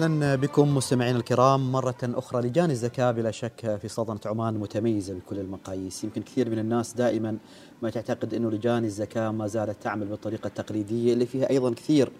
[0.00, 5.38] أهلا بكم مستمعينا الكرام مرة أخرى لجان الزكاة بلا شك في سلطنة عمان متميزة بكل
[5.38, 7.38] المقاييس، يمكن كثير من الناس دائما
[7.82, 12.12] ما تعتقد أنه لجان الزكاة ما زالت تعمل بالطريقة التقليدية اللي فيها أيضا كثير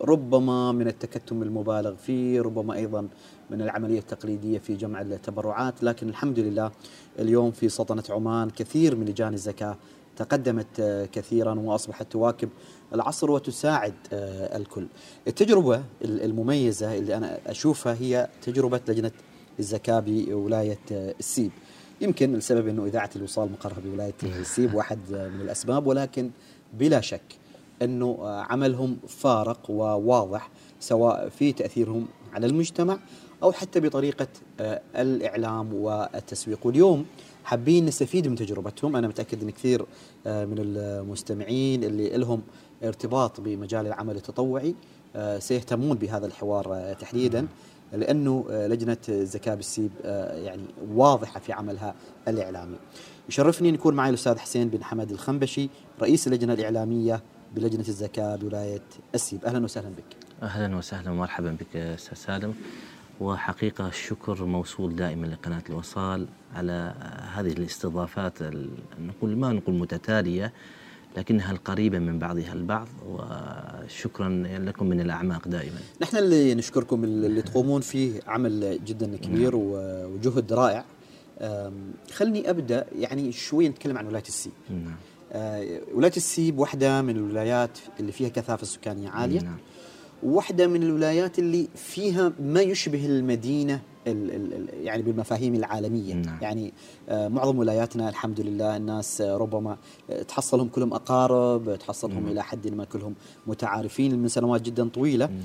[0.00, 3.08] ربما من التكتم المبالغ فيه، ربما أيضا
[3.50, 6.70] من العملية التقليدية في جمع التبرعات، لكن الحمد لله
[7.18, 9.76] اليوم في سلطنة عمان كثير من لجان الزكاة
[10.16, 12.48] تقدمت كثيرا وأصبحت تواكب
[12.94, 13.94] العصر وتساعد
[14.56, 14.86] الكل.
[15.28, 19.12] التجربة المميزة اللي أنا أشوفها هي تجربة لجنة
[19.58, 21.50] الزكاة بولاية السيب.
[22.00, 26.30] يمكن السبب إنه إذاعة الوصال مقرها بولاية السيب واحد من الأسباب ولكن
[26.74, 27.38] بلا شك
[27.82, 30.50] إنه عملهم فارق وواضح
[30.80, 32.98] سواء في تأثيرهم على المجتمع
[33.42, 34.26] أو حتى بطريقة
[34.96, 37.06] الإعلام والتسويق واليوم
[37.44, 39.80] حابين نستفيد من تجربتهم أنا متأكد إن كثير
[40.26, 42.42] من المستمعين اللي لهم
[42.84, 44.74] ارتباط بمجال العمل التطوعي
[45.38, 47.46] سيهتمون بهذا الحوار تحديدا
[47.92, 51.94] لأنه لجنة الزكاه بالسيب يعني واضحة في عملها
[52.28, 52.76] الإعلامي.
[53.28, 55.68] يشرفني أن يكون معي الأستاذ حسين بن حمد الخنبشي
[56.00, 57.22] رئيس اللجنة الإعلامية
[57.54, 58.82] بلجنة الزكاه بولاية
[59.14, 60.16] السيب، أهلا وسهلا بك.
[60.42, 62.54] أهلا وسهلا ومرحبا بك أستاذ سالم.
[63.20, 66.94] وحقيقة الشكر موصول دائما لقناة الوصال على
[67.34, 68.42] هذه الاستضافات
[69.00, 70.52] نقول ما نقول متتالية
[71.16, 75.78] لكنها القريبة من بعضها البعض وشكرا لكم من الأعماق دائما.
[76.00, 80.84] نحن اللي نشكركم اللي تقومون فيه عمل جدا كبير وجهد رائع.
[82.12, 84.52] خلني أبدأ يعني شوي نتكلم عن ولاية السيب.
[84.70, 84.96] نعم.
[85.94, 89.40] ولاية السيب واحدة من الولايات اللي فيها كثافة سكانية عالية.
[89.40, 89.58] نعم.
[90.22, 96.38] واحدة من الولايات اللي فيها ما يشبه المدينة ال ال يعني بالمفاهيم العالمية نعم.
[96.42, 96.72] يعني
[97.08, 99.76] آه معظم ولاياتنا الحمد لله الناس آه ربما
[100.10, 102.28] آه تحصلهم كلهم أقارب تحصلهم نعم.
[102.32, 103.14] إلى حد ما كلهم
[103.46, 105.40] متعارفين من سنوات جدا طويلة نعم.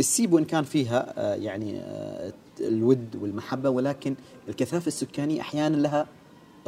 [0.00, 4.14] السيب وإن كان فيها آه يعني آه الود والمحبة ولكن
[4.48, 6.06] الكثافة السكانية أحيانا لها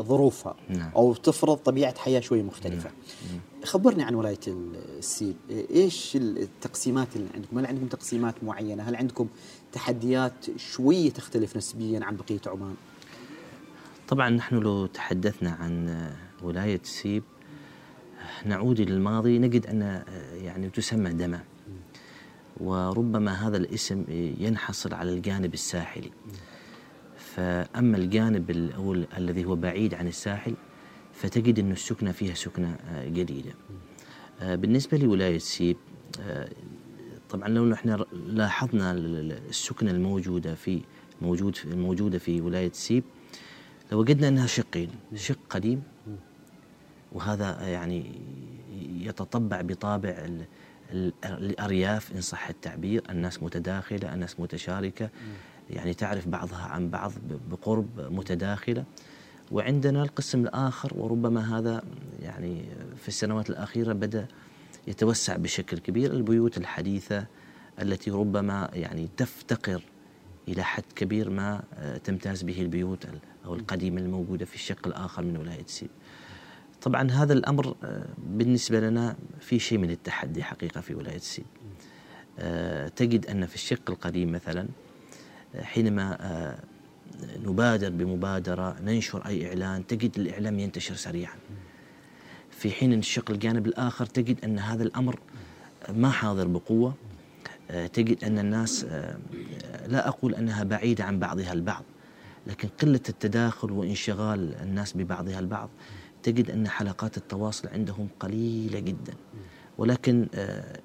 [0.01, 0.91] ظروفها نعم.
[0.97, 2.91] أو تفرض طبيعة حياة شوي مختلفة.
[3.31, 3.41] نعم.
[3.65, 5.37] خبرني عن ولاية السيب
[5.71, 9.29] إيش التقسيمات اللي عندكم؟ هل عندكم تقسيمات معينة؟ هل عندكم
[9.73, 12.75] تحديات شوية تختلف نسبيا عن بقية عمان؟
[14.09, 16.11] طبعا نحن لو تحدثنا عن
[16.43, 17.23] ولاية سيب
[18.47, 19.39] نعود إلى الماضي.
[19.39, 20.03] نجد أن
[20.43, 21.41] يعني تسمى دمى
[22.61, 24.05] وربما هذا الاسم
[24.39, 26.11] ينحصر على الجانب الساحلي.
[27.37, 28.51] فأما الجانب
[29.19, 30.55] الذي هو بعيد عن الساحل
[31.13, 33.53] فتجد أن السكنة فيها سكنة جديدة.
[34.41, 35.77] بالنسبة لولاية سيب
[37.31, 40.81] طبعا لو نحن لاحظنا السكنة الموجودة في
[41.23, 43.05] موجود الموجودة في ولاية سيب
[43.93, 45.83] لوجدنا أنها شقين شق قديم
[47.13, 48.13] وهذا يعني
[49.01, 50.29] يتطبع بطابع
[51.25, 55.11] الأرياف إن صح التعبير الناس متداخلة الناس متشاركة.
[55.71, 57.13] يعني تعرف بعضها عن بعض
[57.51, 58.85] بقرب متداخلة.
[59.53, 61.83] وعندنا القسم الآخر وربما هذا
[62.23, 62.65] يعني
[62.97, 64.27] في السنوات الأخيرة بدأ
[64.87, 67.27] يتوسع بشكل كبير البيوت الحديثة
[67.83, 69.83] التي ربما يعني تفتقر
[70.49, 71.63] إلى حد كبير ما
[72.05, 73.07] تمتاز به البيوت
[73.45, 75.91] أو القديمة الموجودة في الشق الآخر من ولاية سيب
[76.83, 77.77] طبعا هذا الأمر
[78.19, 81.47] بالنسبة لنا في شيء من التحدي حقيقة في ولاية سيب
[82.97, 84.69] تجد أن في الشق القديم مثلا
[85.63, 86.19] حينما
[87.45, 91.37] نبادر بمبادرة ننشر أي إعلان تجد الإعلام ينتشر سريعا.
[92.51, 95.21] في حين الشق الجانب الآخر تجد أن هذا الأمر
[95.89, 96.95] ما حاضر بقوة.
[97.93, 98.85] تجد أن الناس
[99.87, 101.85] لا أقول أنها بعيدة عن بعضها البعض
[102.47, 105.71] لكن قلة التداخل وانشغال الناس ببعضها البعض
[106.23, 109.15] تجد أن حلقات التواصل عندهم قليلة جدا.
[109.79, 110.27] ولكن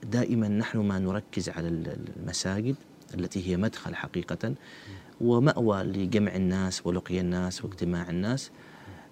[0.03, 2.75] دائما نحن ما نركز على المساجد.
[3.13, 4.55] التي هي مدخل حقيقة
[5.21, 8.51] ومأوى لجمع الناس ولقي الناس واجتماع الناس.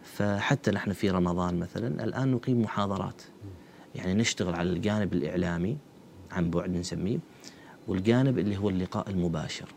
[0.03, 3.21] فحتى نحن في رمضان مثلا الآن نقيم محاضرات.
[3.95, 5.77] يعني نشتغل على الجانب الإعلامي
[6.31, 7.19] عن بعد نسميه
[7.87, 9.69] والجانب اللي هو اللقاء المباشر.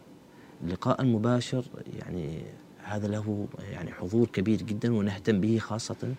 [0.64, 1.64] اللقاء المباشر
[1.98, 2.42] يعني
[2.82, 6.14] هذا له يعني حضور كبير جدا ونهتم به خاصة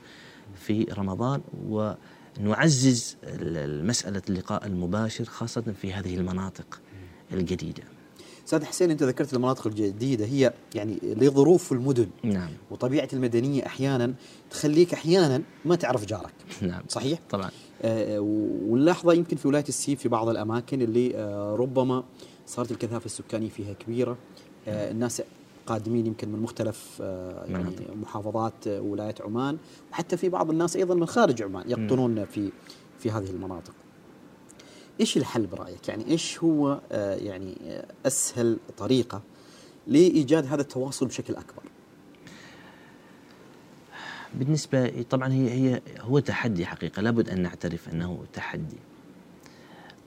[0.56, 3.18] في رمضان ونعزز
[3.84, 6.82] مسألة اللقاء المباشر خاصة في هذه المناطق.
[7.34, 7.84] الجديدة.
[8.46, 12.50] أستاذ حسين أنت ذكرت المناطق الجديدة هي يعني لظروف المدن نعم.
[12.72, 14.14] وطبيعة المدنية أحيانا
[14.50, 16.34] تخليك أحيانا ما تعرف جارك.
[16.62, 16.82] نعم.
[16.88, 17.50] صحيح؟ طبعا.
[17.82, 18.20] آه
[18.70, 22.04] ونلاحظها يمكن في ولاية السيب في بعض الأماكن اللي آه ربما
[22.48, 24.18] صارت الكثافة السكانية فيها كبيرة.
[24.68, 25.22] آه الناس
[25.66, 27.76] قادمين يمكن من مختلف آه يعني.
[28.02, 29.58] محافظات آه ولاية عمان
[29.92, 32.52] وحتى في بعض الناس أيضا من خارج عمان يقطنون في
[33.00, 33.74] في هذه المناطق.
[35.00, 39.22] إيش الحل برأيك؟ يعني إيش هو آه، يعني آه، أسهل طريقة
[39.88, 41.64] لإيجاد هذا التواصل بشكل أكبر؟
[44.34, 48.78] بالنسبة طبعا هي هي هو تحدي حقيقة لابد أن نعترف أنه تحدي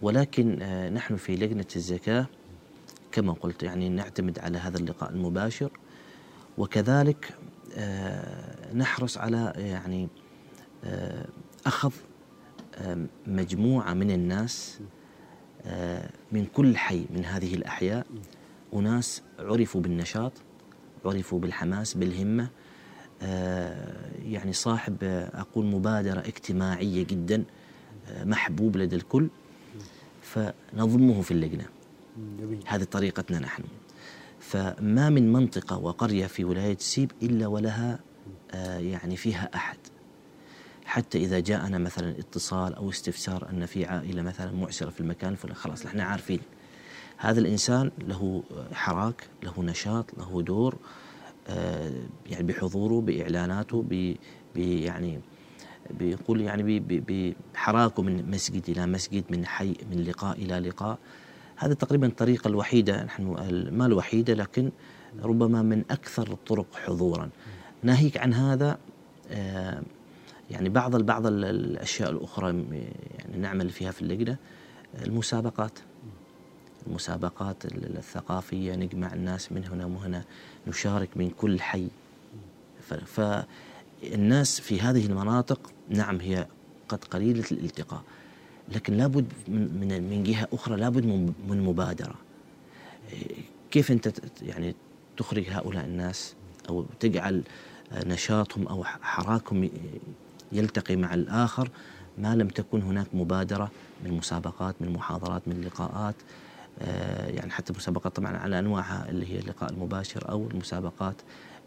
[0.02, 2.26] ولكن آه، نحن في لجنة الزكاة
[3.12, 5.70] كما قلت يعني نعتمد على هذا اللقاء المباشر
[6.58, 7.34] وكذلك
[8.74, 10.08] نحرص على يعني
[11.66, 11.92] أخذ
[13.26, 14.80] مجموعة من الناس
[16.32, 18.06] من كل حي من هذه الأحياء
[18.74, 20.32] أناس عرفوا بالنشاط
[21.04, 22.48] عرفوا بالحماس بالهمة
[24.22, 24.96] يعني صاحب
[25.34, 27.44] أقول مبادرة اجتماعية جدا
[28.24, 29.28] محبوب لدى الكل
[30.22, 31.64] فنضمه في اللجنة.
[32.66, 33.62] هذه طريقتنا نحن.
[34.40, 37.98] فما من منطقة وقرية في ولاية سيب إلا ولها
[38.54, 39.76] آه يعني فيها أحد.
[40.84, 45.54] حتى إذا جاءنا مثلا اتصال أو استفسار أن في عائلة مثلا معسرة في المكان الفلاني
[45.54, 46.40] خلاص نحن عارفين.
[47.16, 48.42] هذا الإنسان له
[48.72, 50.76] حراك له نشاط له دور
[51.48, 51.92] آه
[52.26, 54.14] يعني بحضوره بإعلاناته ب
[54.56, 55.20] يعني
[55.90, 60.98] بيقول يعني بحراكه من مسجد إلى مسجد من حي من لقاء إلى لقاء.
[61.56, 63.22] هذه تقريبا الطريقة الوحيدة نحن
[63.72, 64.70] ما الوحيدة لكن
[65.22, 67.30] ربما من أكثر الطرق حضورا.
[67.82, 68.78] ناهيك عن هذا
[69.30, 69.82] آه،
[70.50, 74.36] يعني بعض بعض الأشياء الأخرى يعني نعمل فيها في اللجنة
[75.06, 75.78] المسابقات.
[76.86, 80.24] المسابقات الثقافية نجمع الناس من هنا وهنا
[80.66, 81.88] نشارك من كل حي.
[83.06, 83.20] ف
[84.02, 86.46] الناس في هذه المناطق نعم هي
[86.88, 88.02] قد قليلة الالتقاء
[88.74, 91.06] لكن لابد من من جهة أخرى لابد
[91.48, 92.14] من مبادرة.
[93.70, 94.12] كيف أنت
[94.42, 94.74] يعني
[95.16, 96.34] تخرج هؤلاء الناس
[96.68, 97.42] أو تجعل
[97.92, 99.70] نشاطهم أو حراكهم
[100.54, 101.70] يلتقي مع الآخر
[102.18, 103.70] ما لم تكن هناك مبادرة
[104.04, 106.14] من مسابقات من محاضرات من لقاءات
[106.78, 111.14] آه، يعني حتى مسابقات طبعا على أنواعها اللي هي اللقاء المباشر أو المسابقات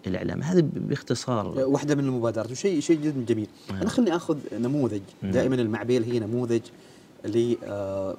[0.07, 1.47] الاعلام هذا باختصار.
[1.47, 3.47] واحدة من المبادرات وشيء شيء جدا جميل.
[3.69, 3.81] نعم.
[3.81, 5.01] أنا خليني آخذ نموذج.
[5.21, 5.31] نعم.
[5.31, 6.61] دائما المعبيل هي نموذج
[7.25, 8.17] اللي آه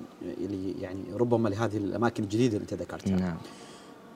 [0.80, 3.16] يعني ربما لهذه الأماكن الجديدة اللي أنت ذكرتها.
[3.16, 3.36] نعم.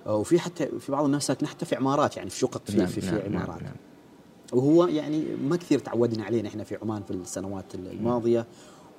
[0.07, 2.87] آه وفي حتى في بعض الناس ساكنه حتى في عمارات يعني في شقق في نعم
[2.87, 3.63] في, في نعم عمارات.
[3.63, 3.75] نعم.
[4.53, 8.47] وهو يعني ما كثير تعودنا عليه إحنا في عمان في السنوات الماضية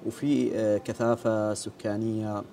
[0.05, 2.43] وفي آه كثافة سكانية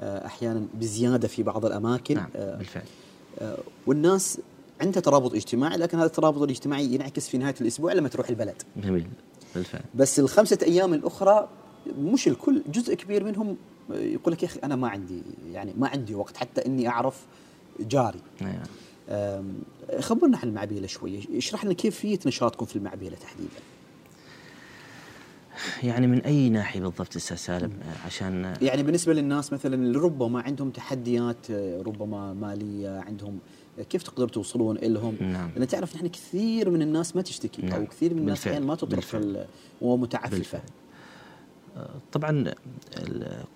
[0.00, 2.84] آه أحيانا بزيادة في بعض الأماكن نعم بالفعل
[3.38, 4.38] آه والناس
[4.80, 8.62] عندها ترابط اجتماعي لكن هذا الترابط الاجتماعي ينعكس في نهاية الأسبوع لما تروح البلد.
[8.76, 9.06] جميل
[9.54, 9.82] بالفعل.
[9.94, 11.48] بس الخمسة أيام الأخرى
[11.98, 13.56] مش الكل جزء كبير منهم
[13.90, 15.22] يقول لك يا أخي أنا ما عندي
[15.52, 17.26] يعني ما عندي وقت حتى إني أعرف
[17.80, 18.20] جاري.
[18.42, 18.62] أيوة.
[20.00, 23.60] خبرنا عن المعبيله شوي، اشرح لنا كيفيه نشاطكم في المعبيله تحديدا.
[25.82, 27.72] يعني من أي ناحية بالضبط أستاذ سالم؟
[28.06, 31.50] عشان يعني بالنسبة للناس مثلا اللي ربما عندهم تحديات
[31.86, 33.38] ربما مالية عندهم
[33.90, 35.50] كيف تقدروا توصلون لهم نعم.
[35.56, 37.80] لأن تعرف نحن كثير من الناس ما تشتكي نعم.
[37.80, 39.16] أو كثير من الناس يعني ما تطرف
[39.80, 40.62] ومتعففه
[41.76, 42.54] آه، طبعا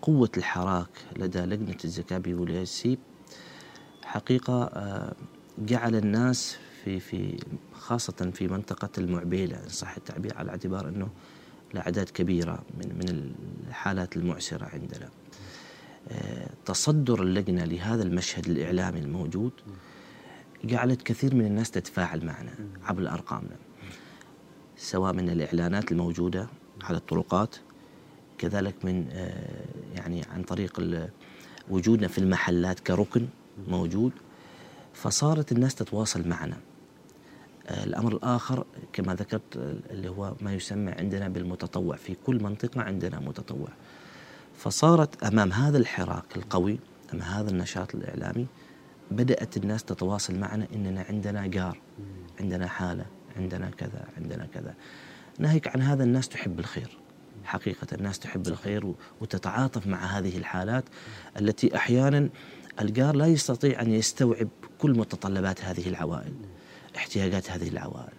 [0.02, 2.99] قوة الحراك لدى لجنة الزكاة بولاية سيب
[4.02, 5.14] حقيقة آه،
[5.58, 7.37] جعل الناس في في
[7.72, 11.08] خاصة في منطقة المعبيلة إن صح التعبير على اعتبار أنه
[11.75, 13.32] الأعداد كبيرة من من
[13.69, 15.08] الحالات المعسرة عندنا.
[16.08, 19.52] آه، تصدر اللجنة لهذا المشهد الإعلامي الموجود
[20.64, 22.54] جعلت كثير من الناس تتفاعل معنا
[22.85, 23.56] عبر أرقامنا
[24.76, 26.47] سواء من الإعلانات الموجودة
[26.82, 27.56] على الطرقات
[28.38, 30.80] كذلك من آه، يعني عن طريق
[31.71, 33.26] وجودنا في المحلات كركن
[33.68, 34.12] موجود.
[34.94, 36.56] فصارت الناس تتواصل معنا.
[37.66, 39.56] آه، الأمر الآخر كما ذكرت
[39.90, 41.96] اللي هو ما يسمى عندنا بالمتطوع.
[41.96, 43.68] في كل منطقة عندنا متطوع.
[44.54, 46.78] فصارت أمام هذا الحراك القوي
[47.14, 48.46] أمام هذا النشاط الإعلامي
[49.11, 51.78] بدأت الناس تتواصل معنا إننا عندنا جار
[52.40, 53.04] عندنا حالة
[53.37, 54.75] عندنا كذا عندنا كذا.
[55.38, 56.99] ناهيك عن هذا الناس تحب الخير.
[57.44, 60.84] حقيقة الناس تحب الخير وتتعاطف مع هذه الحالات
[61.40, 62.28] التي أحيانا
[62.81, 64.49] الجار لا يستطيع أن يستوعب
[64.79, 66.33] كل متطلبات هذه العوائل
[66.97, 68.12] احتياجات هذه العوائل.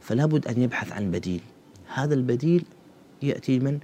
[0.00, 1.40] فلا بد أن يبحث عن بديل.
[1.94, 2.64] هذا البديل
[3.22, 3.78] يأتي من؟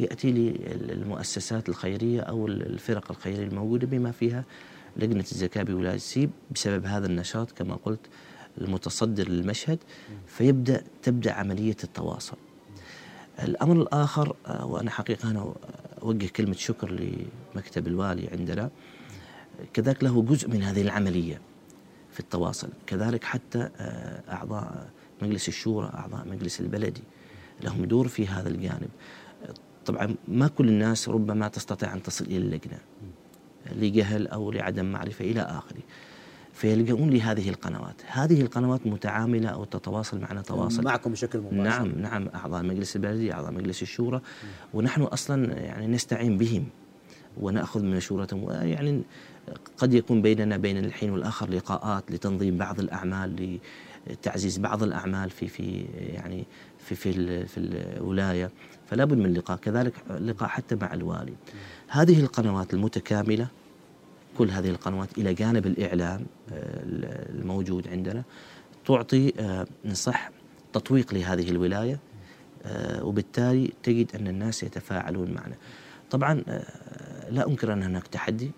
[0.00, 4.44] يأتي للمؤسسات الخيرية أو الفرق الخيرية الموجودة بما فيها
[4.96, 8.00] لجنة الزكاة بولاية سيب بسبب هذا النشاط كما قلت
[8.60, 9.78] المتصدر للمشهد
[10.26, 12.36] فيبدأ تبدأ عملية التواصل.
[13.42, 15.54] الأمر الآخر آه، وأنا حقيقة أنا
[16.02, 16.90] أوجه كلمة شكر
[17.54, 18.70] لمكتب الوالي عندنا.
[19.72, 21.40] كذلك له جزء من هذه العملية
[22.12, 22.68] في التواصل.
[22.86, 24.88] كذلك حتى آه، أعضاء
[25.22, 27.02] مجلس الشورى أعضاء مجلس البلدي
[27.62, 28.88] لهم دور في هذا الجانب.
[29.86, 32.78] طبعا ما كل الناس ربما تستطيع أن تصل إلى اللجنة
[33.72, 35.80] لجهل أو لعدم معرفة إلى آخره
[36.52, 38.02] فيلجؤون لهذه القنوات.
[38.06, 40.82] هذه القنوات متعاملة أو تتواصل معنا تواصل.
[40.84, 41.56] معكم بشكل مباشر.
[41.56, 44.20] نعم نعم أعضاء مجلس البلدية أعضاء مجلس الشورى
[44.74, 46.66] ونحن أصلا يعني نستعين بهم.
[47.36, 49.02] ونأخذ من مشورتهم ويعني
[49.76, 53.58] قد يكون بيننا بين الحين والآخر لقاءات لتنظيم بعض الأعمال
[54.06, 56.44] لتعزيز بعض الأعمال في في يعني
[56.78, 58.50] في في, في الولاية.
[58.86, 59.56] فلا بد من لقاء.
[59.56, 61.34] كذلك لقاء حتى مع الوالي
[61.88, 63.48] هذه القنوات المتكاملة
[64.38, 66.82] كل هذه القنوات إلى جانب الإعلام آه،
[67.30, 68.22] الموجود عندنا
[68.86, 70.30] تعطي آه، نصح
[70.72, 71.98] تطويق لهذه الولاية
[72.64, 75.54] آه، وبالتالي تجد أن الناس يتفاعلون معنا.
[76.10, 76.34] طبعا
[77.30, 78.50] لا أنكر أن هناك تحدي.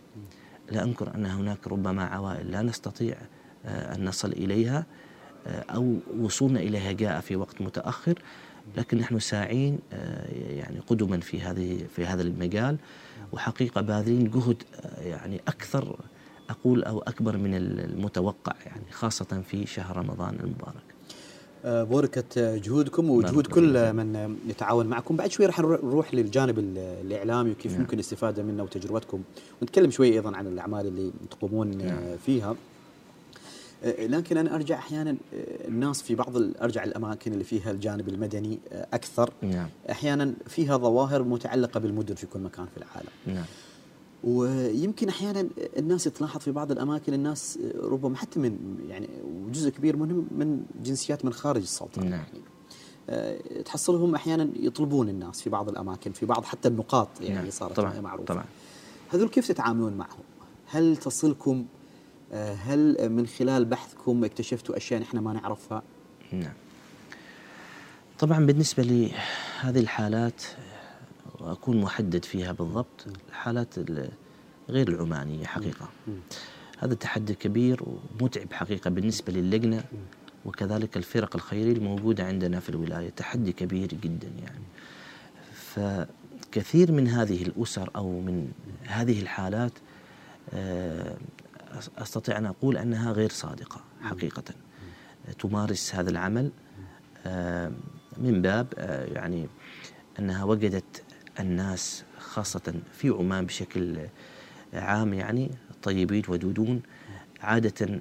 [0.71, 3.17] لا أنكر أن هناك ربما عوائل لا نستطيع
[3.65, 4.87] أن نصل إليها
[5.47, 8.23] أو وصولنا إليها جاء في وقت متأخر.
[8.77, 9.79] لكن نحن ساعين
[10.33, 12.77] يعني قدما في هذه في هذا المجال.
[13.33, 14.63] وحقيقة باذلين جهد
[14.99, 15.97] يعني أكثر
[16.51, 20.90] أقول أو أكبر من المتوقع يعني خاصة في شهر رمضان المبارك.
[21.65, 27.81] بوركت جهودكم وجهود كل من يتعاون معكم بعد شوي راح نروح للجانب الإعلامي وكيف نعم.
[27.81, 29.23] ممكن الاستفادة منه وتجربتكم
[29.63, 32.17] ونتكلم شوي أيضا عن الأعمال اللي تقومون نعم.
[32.27, 32.57] فيها
[33.85, 35.17] لكن أنا أرجع أحيانا
[35.69, 39.69] الناس في بعض أرجع الأماكن اللي فيها الجانب المدني أكثر نعم.
[39.91, 43.45] أحيانا فيها ظواهر متعلقة بالمدن في كل مكان في العالم نعم.
[44.25, 45.49] ويمكن أحيانا
[45.79, 49.09] الناس تلاحظ في بعض الأماكن الناس ربما حتى من يعني
[49.53, 52.13] جزء كبير منهم من جنسيات من خارج السلطنه نعم.
[52.13, 52.41] يعني
[53.11, 57.51] أه، تحصلهم أحيانا يطلبون الناس في بعض الأماكن في بعض حتى النقاط يعني نعم.
[57.51, 58.01] صارت طبعا.
[58.01, 58.45] معروفة طبعا
[59.09, 60.23] هذول كيف تتعاملون معهم؟
[60.67, 61.65] هل تصلكم
[62.33, 65.83] أه، هل من خلال بحثكم اكتشفتوا أشياء نحن ما نعرفها؟
[66.33, 66.53] نعم
[68.19, 70.43] طبعا بالنسبة لهذه الحالات
[71.41, 73.75] وأكون محدد فيها بالضبط الحالات
[74.69, 75.89] غير العمانية حقيقة.
[76.79, 77.81] هذا تحدي كبير
[78.21, 79.85] ومتعب حقيقة بالنسبة للجنة
[80.45, 83.11] وكذلك الفرق الخيرية الموجودة عندنا في الولاية.
[83.11, 84.65] تحدي كبير جدا يعني.
[85.55, 88.53] فكثير من هذه الأسر أو من
[88.87, 89.73] هذه الحالات
[90.55, 91.17] آه،
[91.99, 94.43] أستطيع أن أقول أنها غير صادقة حقيقة.
[95.39, 96.51] تمارس هذا العمل
[97.27, 97.73] آه،
[98.17, 99.49] من باب آه، يعني
[100.19, 101.03] أنها وجدت
[101.41, 103.99] الناس خاصة في عمان بشكل
[104.75, 105.51] عام يعني
[105.83, 106.83] طيبين ودودون
[107.41, 108.01] عادة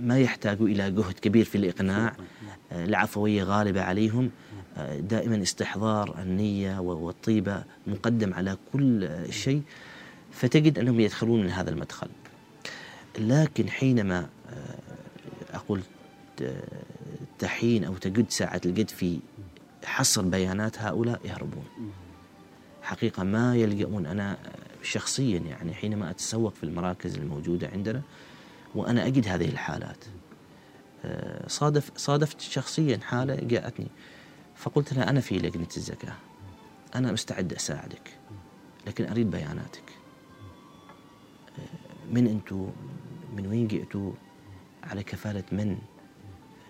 [0.00, 2.16] ما يحتاجوا إلى جهد كبير في الإقناع
[2.72, 4.30] العفوية غالبة عليهم
[4.98, 9.62] دائما استحضار النية والطيبة مقدم على كل شيء
[10.32, 12.08] فتجد أنهم يدخلون من هذا المدخل.
[13.18, 14.28] لكن حينما
[15.52, 15.80] أقول
[17.38, 19.18] تحين أو تجد ساعة الجد في
[19.84, 21.64] حصر بيانات هؤلاء يهربون.
[22.86, 24.06] حقيقة ما يلجؤون.
[24.06, 24.38] أنا
[24.82, 28.02] شخصيا يعني حينما أتسوق في المراكز الموجودة عندنا
[28.74, 30.04] وأنا أجد هذه الحالات
[31.04, 33.86] آه، صادف صادفت شخصيا حالة جاءتني
[34.56, 36.14] فقلت لها أنا في لجنة الزكاة
[36.94, 38.18] أنا مستعد أساعدك
[38.86, 39.90] لكن أريد بياناتك.
[41.58, 42.70] آه، من أنتم
[43.36, 44.12] من وين جئتوا؟
[44.84, 45.78] على كفالة من؟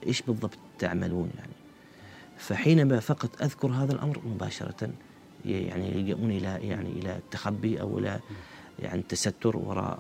[0.07, 1.53] إيش بالضبط تعملون يعني؟
[2.39, 4.91] فحينما فقط أذكر هذا الأمر مباشرة
[5.45, 8.21] يعني يلجؤون إلى يعني إلى التخبي أو إلى
[8.79, 9.99] يعني التستر وراء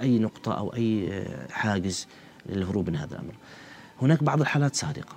[0.00, 2.06] أي نقطة أو أي حاجز
[2.46, 3.34] للهروب من هذا الأمر.
[4.02, 5.16] هناك بعض الحالات صادقه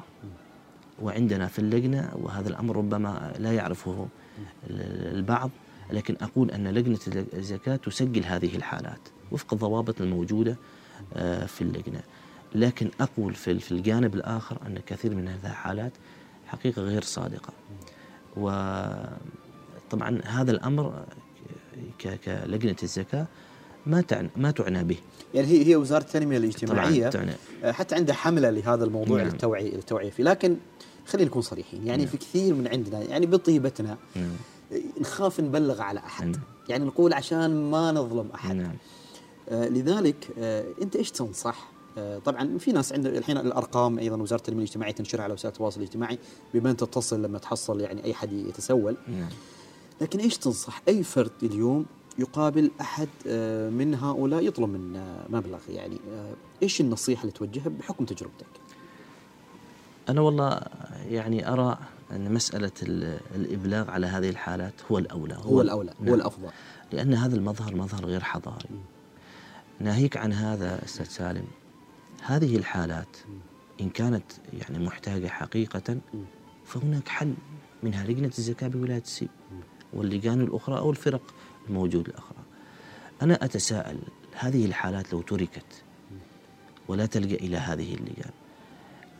[1.02, 4.08] وعندنا في اللجنة وهذا الأمر ربما لا يعرفه
[4.70, 5.50] البعض
[5.92, 7.00] لكن أقول أن لجنة
[7.34, 9.00] الزكاة تسجل هذه الحالات
[9.32, 10.56] وفق الضوابط الموجودة
[11.14, 12.02] آه، في اللجنة.
[12.56, 15.92] لكن أقول في الجانب الآخر أن كثير من هذه الحالات
[16.48, 17.54] حقيقة غير صادقة.
[18.38, 18.50] و
[19.90, 21.06] طبعا هذا الأمر
[22.02, 23.28] كلجنه الزكاة
[23.86, 24.98] ما تعنى ما تعنى به.
[25.34, 29.28] يعني هي هي وزارة التنمية الاجتماعية طبعاً آه، حتى عندها حملة لهذا الموضوع نعم.
[29.28, 30.58] للتوعيه للتوعيه فيه، لكن
[31.08, 32.12] خلينا نكون صريحين، يعني نعم.
[32.12, 34.32] في كثير من عندنا يعني بطيبتنا نعم.
[35.02, 36.42] نخاف نبلغ على أحد، نعم.
[36.70, 38.56] يعني نقول عشان ما نظلم أحد.
[38.56, 38.76] نعم.
[39.50, 44.40] آه لذلك آه أنت إيش تنصح؟ آه طبعا في ناس عند الحين الأرقام أيضا وزارة
[44.40, 46.20] التنمية الاجتماعية تنشرها على وسائل التواصل الاجتماعي
[46.54, 48.98] بمن تتصل لما تحصل يعني أي حد يتسول.
[49.08, 49.30] نعم.
[50.02, 51.86] لكن إيش تنصح؟ أي فرد اليوم
[52.20, 57.70] يقابل أحد آه، من هؤلاء؟ يطلب من آه، مبلغ يعني آه، إيش النصيحة اللي توجهها
[57.70, 58.48] بحكم تجربتك؟
[60.10, 60.62] أنا والله
[61.10, 61.78] يعني أرى
[62.12, 62.72] أن مسألة
[63.36, 65.36] الإبلاغ على هذه الحالات هو الأولى.
[65.36, 66.10] هو, هو الأولى نعم.
[66.10, 66.50] هو الأفضل.
[66.92, 68.70] لأن هذا المظهر مظهر غير حضاري.
[69.80, 71.48] ناهيك عن هذا أستاذ سالم
[72.22, 73.18] هذه الحالات
[73.82, 74.24] إن كانت
[74.54, 75.98] يعني محتاجة حقيقة
[76.66, 77.34] فهناك حل
[77.84, 79.30] منها لجنه الزكاة بولاية السيب
[79.94, 81.34] واللجان الأخرى أو الفرق
[81.70, 82.38] الموجودة الأخرى.
[83.22, 83.98] أنا أتساءل
[84.36, 85.84] هذه الحالات لو تركت
[86.88, 88.32] ولا تلجأ إلى هذه اللجان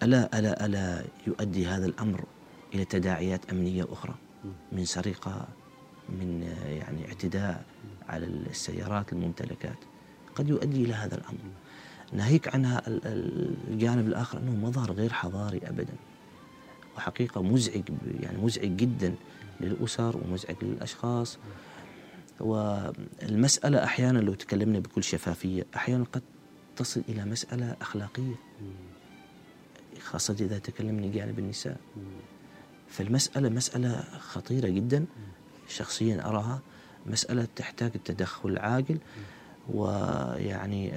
[0.04, 2.24] ألا ألا ألا يؤدي هذا الأمر
[2.74, 4.16] إلى تداعيات أمنية أخرى
[4.72, 5.48] من سرقة
[6.10, 7.66] من يعني اعتداء
[8.10, 9.78] على السيارات الممتلكات؟
[10.36, 11.40] قد يؤدي إلى هذا الأمر.
[12.14, 15.94] ناهيك عنها الجانب الآخر أنه مظهر غير حضاري أبدا
[16.98, 17.84] وحقيقة مزعج
[18.20, 19.16] يعني مزعج جدا
[19.62, 21.38] للأسر ومزعج للأشخاص.
[22.40, 26.22] والمسألة أحيانا لو تكلمنا بكل شفافية أحيانا قد
[26.76, 28.36] تصل إلى مسألة أخلاقية.
[30.02, 31.78] خاصة إذا تكلمنا جانب النساء
[32.90, 35.06] فالمسألة مسألة خطيرة جدا.
[35.68, 36.62] شخصيا أراها
[37.06, 38.98] مسألة تحتاج التدخل عاجل
[39.74, 40.92] ويعني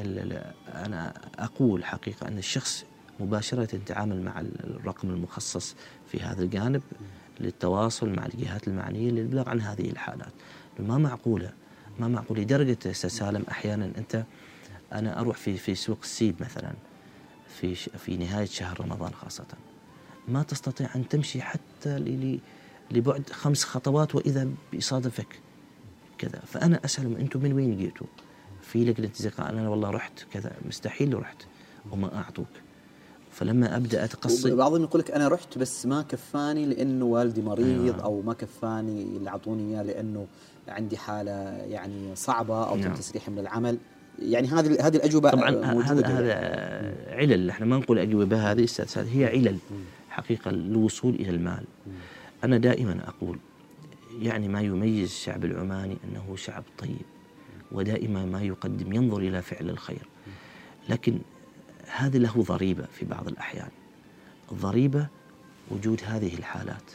[0.69, 2.85] أنا أقول حقيقة أن الشخص
[3.21, 5.75] مباشرة يتعامل مع الرقم المخصص
[6.13, 6.83] في هذا الجانب.
[7.41, 10.33] للتواصل مع الجهات المعنية للإبلاغ عن هذه الحالات.
[10.79, 11.53] ما معقولة
[11.99, 14.25] ما معقول لدرجة سالم أحيانا أنت
[14.93, 16.73] أنا أروح في في سوق السيب مثلا
[17.49, 19.47] في في نهاية شهر رمضان خاصة.
[20.29, 21.99] ما تستطيع أن تمشي حتى
[22.91, 25.41] لبعد خمس خطوات وإذا بيصادفك
[26.19, 26.41] كذا.
[26.47, 28.07] فأنا أسألهم أنتم من وين جيتوا
[28.63, 30.53] في لجنة زكاة أنا والله رحت كذا.
[30.69, 31.43] مستحيل رحت.
[31.91, 32.49] وما أعطوك.
[33.31, 38.05] فلما أبدأ اتقصي بعضهم يقول لك أنا رحت بس ما كفاني لأنه والدي مريض أيوة.
[38.05, 40.27] أو ما كفاني اللي اعطوني إياه لأنه
[40.69, 42.95] عندي حالة يعني صعبة أو تم نعم.
[42.95, 43.79] تسريحي من العمل.
[44.19, 46.35] يعني هذه هذه الأجوبة طبعا موجودة هذا
[47.17, 47.51] علل.
[47.51, 49.59] إحنا ما نقول أجوبة هذه أستاذ هي علل
[50.11, 51.65] حقيقة للوصول إلى المال.
[52.45, 53.39] أنا دائما أقول
[54.19, 57.07] يعني ما يميز الشعب العماني أنه شعب طيب
[57.73, 60.09] ودائما ما يقدم ينظر إلى فعل الخير.
[60.89, 61.19] لكن
[61.97, 63.69] هذه له ضريبة في بعض الأحيان.
[64.53, 65.07] الضريبه
[65.71, 66.91] وجود هذه الحالات.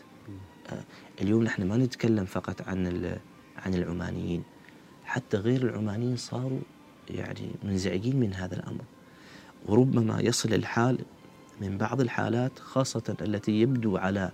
[0.69, 0.83] آه،
[1.21, 2.87] اليوم نحن ما نتكلم فقط عن
[3.65, 4.43] عن العمانيين.
[5.05, 6.59] حتى غير العمانيين صاروا
[7.09, 8.83] يعني منزعجين من هذا الأمر.
[9.65, 10.99] وربما يصل الحال
[11.61, 14.31] من بعض الحالات خاصة التي يبدو على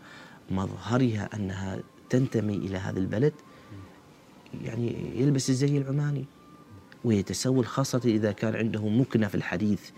[0.52, 3.34] مظهرها أنها تنتمي إلى هذا البلد
[4.64, 6.26] يعني يلبس الزي العماني
[7.04, 9.90] ويتسول خاصة إذا كان عنده مكنة في الحديث.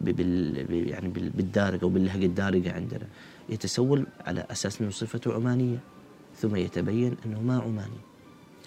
[0.00, 3.06] بال يعني بالدارجة أو باللهجة الدارجة عندنا.
[3.48, 5.78] يتسول على أساس أنه صفته عمانية
[6.36, 8.00] ثم يتبين أنه ما عماني.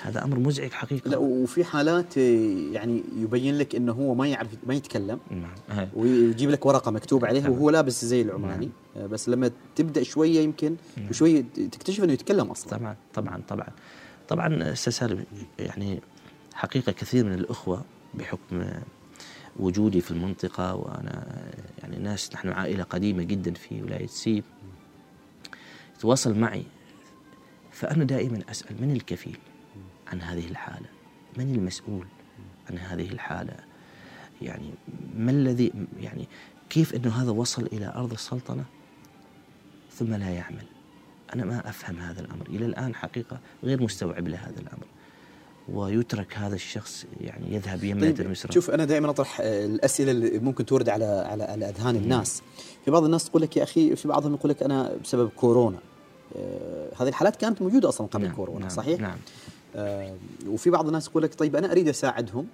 [0.01, 1.09] هذا أمر مزعج حقيقة.
[1.09, 5.19] لا وفي حالات يعني يبين لك إنه هو ما يعرف ما يتكلم.
[5.31, 5.87] نعم.
[5.95, 8.69] ويجيب لك ورقة مكتوب عليها وهو لابس زي العماني.
[8.95, 9.07] نعم.
[9.07, 11.11] بس لما تبدأ شوية يمكن نعم.
[11.11, 12.77] شوية تكتشف إنه يتكلم أصلا.
[12.77, 13.67] طبعا طبعا طبعا.
[14.27, 15.19] طبعا أستاذ
[15.59, 15.99] يعني
[16.53, 18.63] حقيقة كثير من الأخوة بحكم
[19.59, 21.43] وجودي في المنطقة وأنا
[21.79, 24.43] يعني ناس نحن عائلة قديمة جدا في ولاية سيب.
[25.97, 26.63] يتواصل معي.
[27.71, 29.37] فأنا دائما أسأل من الكفيل
[30.07, 30.89] عن هذه الحالة؟
[31.37, 32.07] من المسؤول
[32.69, 33.55] عن هذه الحالة؟
[34.41, 34.71] يعني
[35.15, 36.27] ما الذي يعني
[36.69, 38.65] كيف أنه هذا وصل إلى أرض السلطنة؟
[39.91, 40.65] ثم لا يعمل.
[41.33, 42.47] أنا ما أفهم هذا الأمر.
[42.47, 44.85] إلى الآن حقيقة غير مستوعب لهذا الأمر.
[45.73, 50.89] ويترك هذا الشخص يعني يذهب يمنة طيب شوف أنا دائما أطرح الأسئلة اللي ممكن تورد
[50.89, 52.41] على على على أذهان الناس.
[52.85, 55.77] في بعض الناس تقول لك يا أخي في بعضهم يقول لك أنا بسبب كورونا.
[56.35, 59.17] آه هذه الحالات كانت موجودة أصلا قبل نعم كورونا نعم صحيح؟ نعم.
[59.75, 60.15] آه
[60.47, 62.47] وفي بعض الناس يقول لك طيب أنا أريد أساعدهم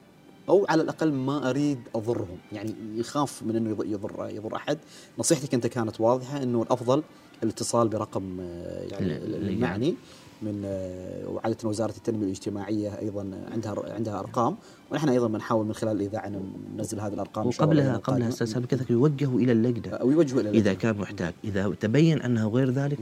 [0.49, 2.37] أو على الأقل ما أريد أضرهم.
[2.51, 4.77] يعني يخاف من أنه يضر يضر أحد.
[5.19, 7.03] نصيحتك أنت كانت واضحة أنه الأفضل
[7.43, 9.95] الاتصال برقم آه، يعني المعني.
[10.41, 14.55] من آه، وعادة وزارة التنمية الاجتماعية أيضا عندها عندها أرقام
[14.91, 16.31] ونحن أيضا بنحاول من خلال الاذاعه
[16.77, 19.95] ننزل هذه الأرقام وقبلها قبلها أستاذ كذا يوجهوا إلى اللجنة.
[19.95, 20.71] أو يوجهوا إلى اللجنة.
[20.71, 22.99] اذا كان محتاج إذا تبين أنه غير ذلك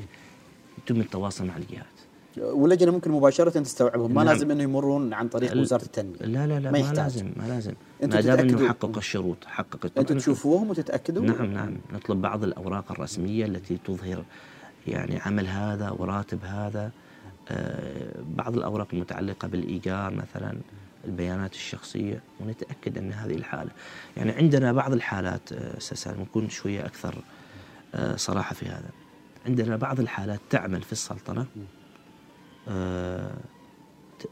[0.77, 1.85] يتم التواصل مع الجهات.
[2.37, 4.33] واللجنة ممكن مباشرة تستوعبهم ما نعم.
[4.33, 6.19] لازم إنه يمرون عن طريق وزارة التنمية.
[6.19, 7.73] لا لا لا ما, ما لازم ما لازم.
[8.01, 11.77] ما دام إنه حقق الشروط حقق أنتم تشوفوهم وتتاكدوا نعم نعم.
[11.93, 14.23] نطلب بعض الأوراق الرسمية التي تظهر
[14.87, 16.91] يعني عمل هذا وراتب هذا.
[18.37, 20.57] بعض الأوراق المتعلقة بالإيجار مثلا
[21.05, 23.71] البيانات الشخصية ونتأكد أن هذه الحالة.
[24.17, 27.15] يعني عندنا بعض الحالات آه، أستاذ نكون شوية أكثر
[27.95, 28.89] آه صراحة في هذا.
[29.45, 31.45] عندنا بعض الحالات تعمل في السلطنة
[32.67, 33.35] آه،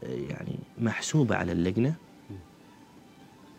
[0.02, 1.94] يعني محسوبة على اللجنة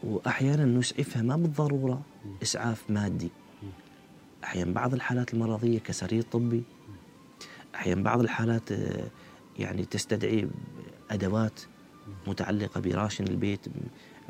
[0.04, 2.02] وأحيانا نسعفها ما بالضرورة
[2.44, 3.30] إسعاف مادي.
[4.44, 6.64] أحيانا بعض الحالات المرضية كسرير طبي
[7.76, 9.08] أحيانا بعض الحالات آه،
[9.60, 10.48] يعني تستدعي
[11.12, 11.60] أدوات
[12.28, 13.60] متعلقة براشن البيت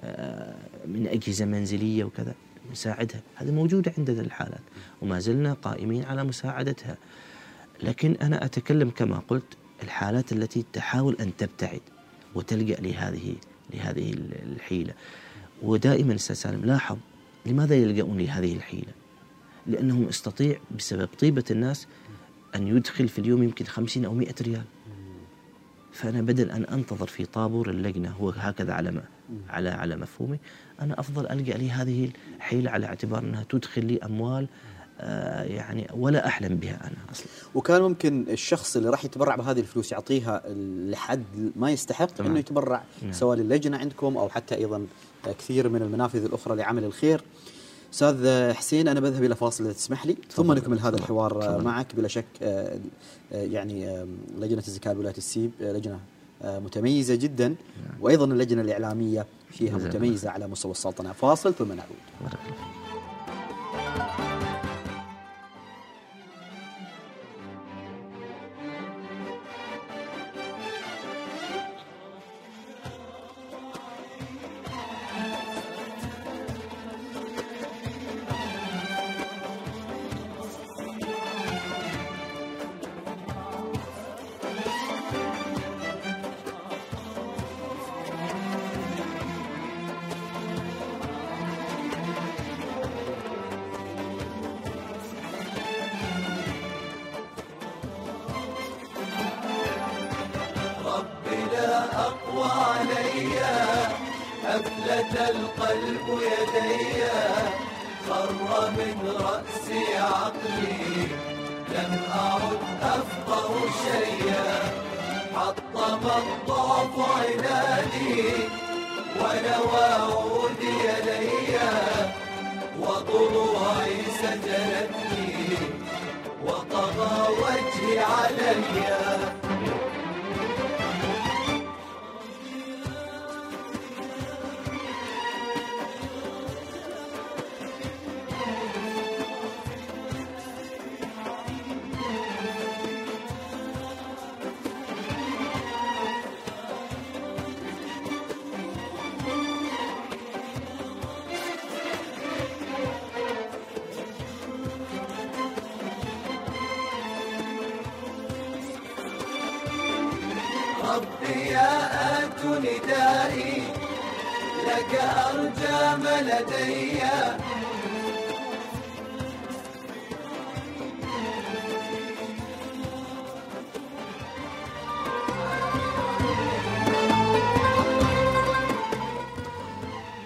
[0.01, 0.55] آه،
[0.87, 2.35] من أجهزة منزلية وكذا
[2.71, 3.21] نساعدها.
[3.35, 4.61] هذه موجودة عندنا الحالات
[5.01, 6.97] وما زلنا قائمين على مساعدتها.
[7.83, 11.81] لكن أنا أتكلم كما قلت الحالات التي تحاول أن تبتعد
[12.35, 13.35] وتلجأ لهذه
[13.73, 14.93] لهذه الحيلة.
[15.61, 16.97] ودائما أستاذ سالم لاحظ
[17.45, 18.93] لماذا يلجؤون لهذه الحيلة؟
[19.67, 21.87] لأنه يستطيع بسبب طيبة الناس
[22.55, 24.63] أن يدخل في اليوم يمكن خمسين أو مئة ريال.
[25.93, 29.03] فأنا بدل أن أنتظر في طابور اللجنة هو هكذا على ما
[29.49, 30.39] على على مفهومي
[30.81, 34.47] أنا أفضل ألجأ لهذه الحيلة على اعتبار أنها تدخل لي أموال
[34.99, 39.91] آه، يعني ولا أحلم بها أنا أصلا وكان ممكن الشخص اللي راح يتبرع بهذه الفلوس
[39.91, 40.43] يعطيها
[40.89, 42.31] لحد ما يستحق تمام.
[42.31, 43.11] إنه يتبرع نعم.
[43.11, 44.87] سواء للجنة عندكم أو حتى أيضا
[45.39, 47.21] كثير من المنافذ الأخرى لعمل الخير
[47.93, 50.17] أستاذ حسين أنا بذهب إلى فاصل تسمح لي.
[50.31, 51.57] ثم نكمل هذا الحوار طبعا.
[51.57, 52.79] معك بلا شك آه،
[53.33, 54.05] آه، يعني
[54.37, 55.99] لجنة الزكاة بولايه السيب لجنة
[56.43, 57.47] متميزة جدا.
[57.47, 57.55] نعم.
[58.01, 61.11] وأيضا اللجنة الإعلامية فيها متميزة على مستوى السلطنة.
[61.11, 62.33] فاصل ثم نعود.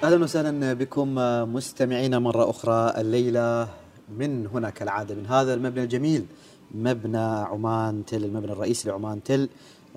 [0.04, 1.16] أهلا وسهلا بكم
[1.54, 2.94] مستمعينا مرة أخرى.
[2.98, 3.68] الليلة
[4.10, 6.26] من هنا كالعاده من هذا المبنى الجميل
[6.72, 9.50] مبنى عمان تل المبنى الرئيسي لعمان تل.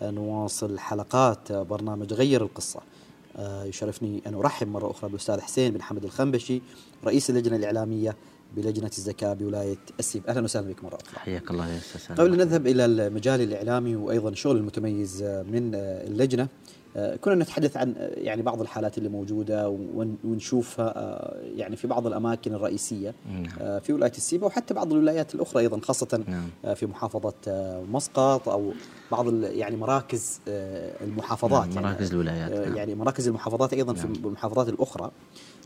[0.03, 2.81] نواصل حلقات برنامج غير القصة.
[3.65, 6.63] يشرفني أن أرحب مرة أخرى بالأستاذ حسين بن حمد الخنبشي
[7.05, 8.17] رئيس اللجنة الإعلامية
[8.57, 11.19] بلجنة الزكاة بولاية السيب أهلا وسهلا بك مرة أخرى.
[11.19, 16.43] حياك الله يا أستاذ قبل أن نذهب إلى المجال الإعلامي وأيضا الشغل المتميز من اللجنة
[16.43, 16.49] آه،
[16.96, 19.68] كنا نتحدث عن آه، يعني بعض الحالات اللي موجودة
[20.24, 23.81] ونشوفها آه، يعني في بعض الأماكن الرئيسية نعم.
[23.81, 26.74] في ولاية السيبة وحتى بعض الولايات الأخرى أيضا خاصة نعم.
[26.74, 27.35] في محافظة
[27.92, 28.72] مسقط أو
[29.12, 30.40] بعض يعني مراكز
[31.00, 31.85] المحافظات نعم.
[31.85, 32.76] مراكز يعني الولايات نعم.
[32.76, 34.12] يعني مراكز المحافظات أيضا نعم.
[34.12, 35.11] في المحافظات الأخرى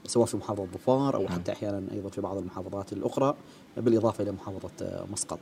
[0.06, 1.32] سواء في محافظة ظفار أو نعم.
[1.32, 3.34] حتى أحيانا أيضا في بعض المحافظات الأخرى
[3.76, 5.38] بالإضافة إلى محافظة مسقط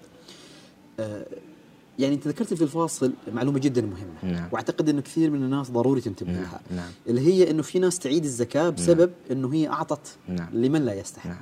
[1.99, 4.49] يعني انت ذكرت في الفاصل معلومة جدا مهمة نعم.
[4.53, 6.43] واعتقد انه كثير من الناس ضروري تنتبه نعم.
[6.43, 6.91] لها نعم.
[7.07, 9.39] اللي هي انه في ناس تعيد الزكاة بسبب نعم.
[9.39, 10.49] انه هي اعطت نعم.
[10.53, 11.39] لمن لا يستحق نعم.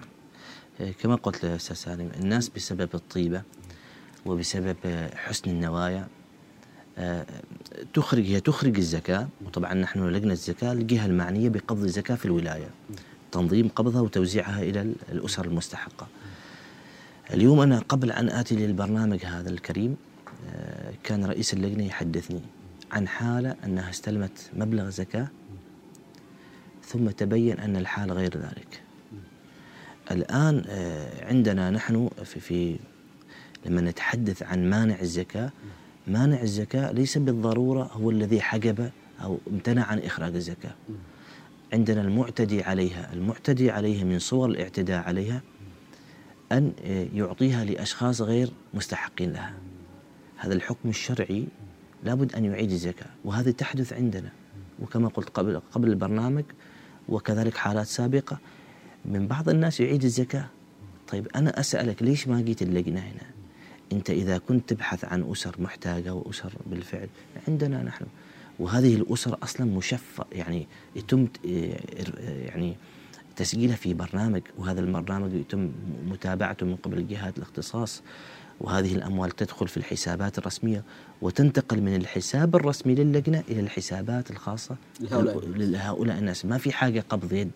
[0.81, 3.43] إيه، كما قلت أستاذ سالم الناس بسبب الطيبة
[4.27, 4.77] وبسبب
[5.15, 6.09] حسن النوايا
[6.99, 7.27] آه،
[7.95, 12.71] تخرج هي تخرج الزكاة وطبعا نحن لجنه الزكاة الجهه المعنية بقبض الزكاة في الولاية
[13.33, 16.07] تنظيم قبضها وتوزيعها إلى الأسر المستحقة
[17.35, 19.97] اليوم أنا قبل أن آتي للبرنامج هذا الكريم
[21.03, 22.43] كان رئيس اللجنة يحدثني
[22.93, 25.29] عن حالة أنها استلمت مبلغ زكاة
[26.85, 28.83] ثم تبين أن الحال غير ذلك.
[30.11, 32.77] الآن آه، عندنا نحن في, في
[33.67, 35.51] لما نتحدث عن مانع الزكاة
[36.07, 38.91] مانع الزكاة ليس بالضرورة هو الذي حجب
[39.23, 40.75] أو امتنع عن إخراج الزكاة.
[41.73, 45.43] عندنا المعتدي عليها المعتدي عليها من صور الاعتداء عليها
[46.53, 49.55] أن آه، يعطيها لأشخاص غير مستحقين لها.
[50.40, 51.46] هذا الحكم الشرعي
[52.05, 54.31] لابد أن يعيد الزكاة وهذه تحدث عندنا.
[54.83, 56.44] وكما قلت قبل قبل البرنامج
[57.09, 58.38] وكذلك حالات سابقة
[59.05, 60.46] من بعض الناس يعيد الزكاة
[61.09, 63.31] طيب أنا أسألك ليش ما جيت اللجنة هنا؟
[63.92, 67.09] أنت إذا كنت تبحث عن أسر محتاجة وأسر بالفعل
[67.48, 68.07] عندنا نحن.
[68.59, 71.29] وهذه الأسر أصلا مشفى يعني يتم
[72.24, 72.76] يعني
[73.37, 75.72] تسجيلها في برنامج وهذا البرنامج يتم
[76.07, 78.03] متابعته من قبل جهات الاختصاص.
[78.61, 80.83] وهذه الأموال تدخل في الحسابات الرسمية
[81.23, 86.44] وتنتقل من الحساب الرسمي للجنة إلى الحسابات الخاصة لهؤلاء الناس.
[86.44, 87.51] ما في حاجة قبض يد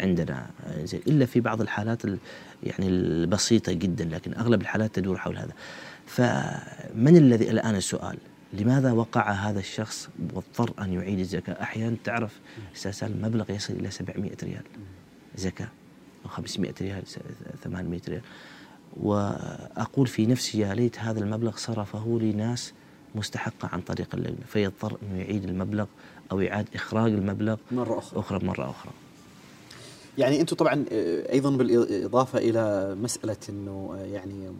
[0.00, 0.50] عندنا.
[0.92, 2.02] إلا في بعض الحالات
[2.62, 5.52] يعني البسيطة جدا لكن أغلب الحالات تدور حول هذا.
[6.06, 8.16] فمن الذي الآن السؤال
[8.52, 12.40] لماذا وقع هذا الشخص واضطر أن يعيد الزكاة؟ أحيانا تعرف
[12.76, 14.62] أستاذ مبلغ يصل إلى 700 ريال.
[15.36, 15.68] زكاة.
[16.24, 17.02] أو 500 ريال
[17.64, 18.22] 800 ريال.
[18.96, 22.72] وأقول في نفسي يا ليت هذا المبلغ صرفه لناس
[23.14, 25.86] مستحقة عن طريق اللجنة فيضطر أنه يعيد المبلغ
[26.32, 28.92] أو إعادة إخراج المبلغ مرة أخرى, أخرى مرة أخرى.
[30.18, 34.52] يعني أنتم طبعا آه، أيضا بالإضافة إلى مسألة إنه آه، يعني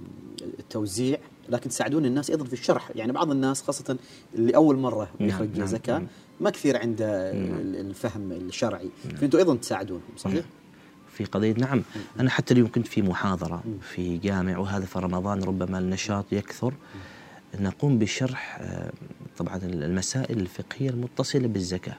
[0.58, 1.18] التوزيع
[1.48, 2.90] لكن تساعدون الناس أيضا في الشرح.
[2.94, 3.96] يعني بعض الناس خاصة
[4.34, 5.66] اللي اول مرة نعم، يخرج نعم.
[5.66, 6.06] زكاة نعم
[6.40, 7.58] ما كثير عنده نعم.
[7.60, 8.88] الفهم الشرعي.
[9.04, 9.16] نعم.
[9.16, 10.63] فأنتم أيضا تساعدونهم صحيح؟ نعم.
[11.14, 11.82] في قضية نعم
[12.20, 16.74] أنا حتى اليوم كنت في محاضرة في جامع وهذا في رمضان ربما النشاط يكثر.
[17.60, 18.92] نقوم بشرح آه،
[19.36, 21.96] طبعا المسائل الفقهية المتصلة بالزكاة.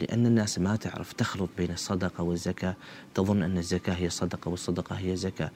[0.00, 2.76] لأن الناس ما تعرف تخلط بين الصدقة والزكاة
[3.14, 5.50] تظن أن الزكاة هي صدقة والصدقة هي زكاة.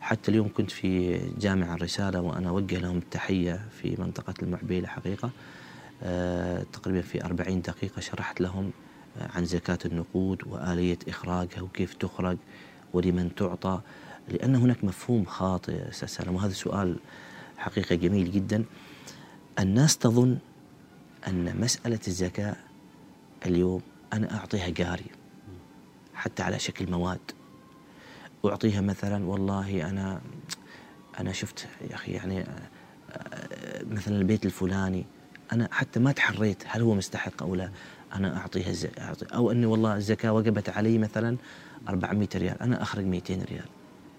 [0.00, 5.30] حتى اليوم كنت في جامع الرسالة وأنا أوجه لهم التحية في منطقة المعبيلة حقيقة.
[6.02, 12.38] أه تقريبا في أربعين دقيقة شرحت لهم آه، عن زكاة النقود وآلية إخراجها وكيف تخرج
[12.92, 13.80] ولمن تعطى
[14.28, 16.96] لأن هناك مفهوم خاطئ أستاذ سلام وهذا سؤال
[17.58, 18.64] حقيقة جميل جدا.
[19.58, 20.38] الناس تظن
[21.28, 22.56] أن مسألة الزكاة
[23.46, 25.06] اليوم أنا أعطيها قاري
[26.14, 27.20] حتى على شكل مواد.
[28.44, 30.20] أعطيها مثلا والله أنا
[31.20, 32.44] أنا شفت يا أخي يعني
[33.82, 35.06] مثلا البيت الفلاني
[35.52, 37.70] أنا حتى ما تحريت هل هو مستحق أو لا.
[38.14, 41.36] أنا أعطيها أعطي أو أني والله الزكاة وجبت علي مثلا
[41.88, 43.64] 400 ريال أنا أخرج 200 ريال.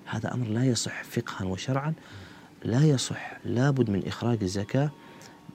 [0.05, 1.93] هذا أمر لا يصح فقها وشرعا
[2.65, 4.91] لا يصح لابد من إخراج الزكاة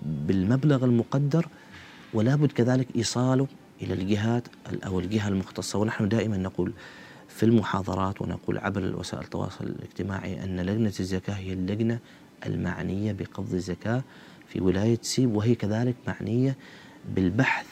[0.03, 1.49] بالمبلغ المقدر
[2.14, 3.47] ولا بد كذلك إيصاله
[3.83, 4.49] إلى الجهات
[4.87, 5.79] أو الجهة المختصة.
[5.79, 6.73] ونحن دائما نقول
[7.29, 11.99] في المحاضرات ونقول عبر وسائل التواصل الاجتماعي أن لجنة الزكاة هي اللجنة
[12.47, 14.03] المعنية بقبض الزكاة
[14.49, 16.57] في ولاية سيب وهي كذلك معنية
[17.14, 17.66] بالبحث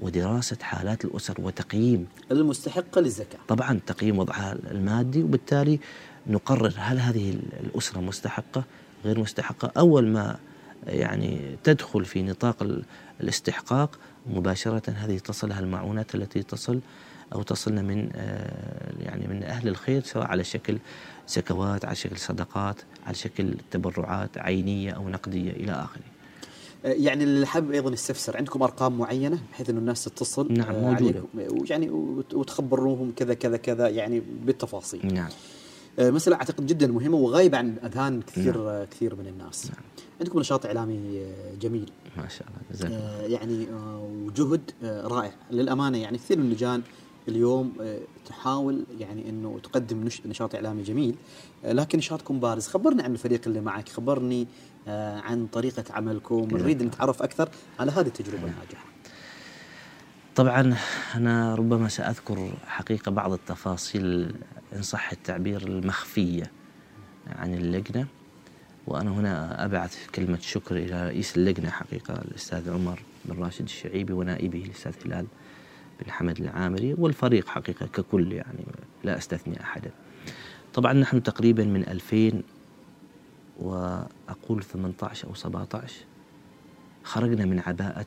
[0.00, 3.38] ودراسة حالات الأسر وتقييم المستحقة للزكاة.
[3.48, 5.80] طبعا تقييم وضعها المادي وبالتالي
[6.26, 8.64] نقرر هل هذه الأسرة مستحقة
[9.04, 9.72] غير مستحقة.
[9.76, 10.38] أول ما
[10.86, 12.82] يعني تدخل في نطاق
[13.20, 16.80] الاستحقاق مباشرة هذه تصلها المعونات التي تصل
[17.34, 20.78] أو تصلنا من آه، يعني من أهل الخير سواء على شكل
[21.28, 22.76] زكوات على شكل صدقات
[23.06, 26.11] على شكل تبرعات عينية أو نقدية إلى آخره.
[26.84, 28.36] يعني اللي حاب أيضا يستفسر.
[28.36, 31.22] عندكم أرقام معينة بحيث إنه الناس تتصل؟ نعم آه، موجودة.
[31.70, 31.90] يعني
[32.34, 35.14] وتخبروهم كذا كذا كذا يعني بالتفاصيل.
[35.14, 35.28] نعم.
[35.98, 38.84] آه، مسألة أعتقد جدا مهمة وغايبة عن أذهان كثير نعم.
[38.84, 39.66] كثير من الناس.
[39.66, 39.82] نعم.
[40.20, 41.90] عندكم نشاط إعلامي آه، جميل.
[42.16, 43.66] ما شاء الله آه يعني
[44.26, 45.32] وجهد آه رائع.
[45.50, 46.82] للأمانة يعني كثير من اللجان
[47.28, 47.72] اليوم
[48.26, 51.14] تحاول يعني إنه تقدم نشاط إعلامي جميل.
[51.64, 52.66] لكن نشاطكم بارز.
[52.66, 53.88] خبرني عن الفريق اللي معك.
[53.88, 54.46] خبرني
[54.88, 56.48] عن طريقة عملكم.
[56.52, 57.48] نريد نتعرف أكثر
[57.80, 58.84] على هذه التجربة الناجحة.
[60.36, 60.76] طبعا
[61.14, 64.34] أنا ربما سأذكر حقيقة بعض التفاصيل
[64.76, 66.50] إن صح التعبير المخفية
[67.26, 68.06] عن اللجنة
[68.86, 74.64] وأنا هنا أبعث كلمة شكر إلى رئيس اللجنة حقيقة الأستاذ عمر بن راشد الشعيبي ونائبه
[74.64, 75.26] الأستاذ هلال
[76.04, 78.64] بن حمد العامري والفريق حقيقة ككل يعني
[79.04, 79.90] لا أستثني أحدا.
[80.74, 82.42] طبعا نحن تقريبا من 2000
[83.62, 85.94] وأقول 18 أو 17
[87.04, 88.06] خرجنا من عباءة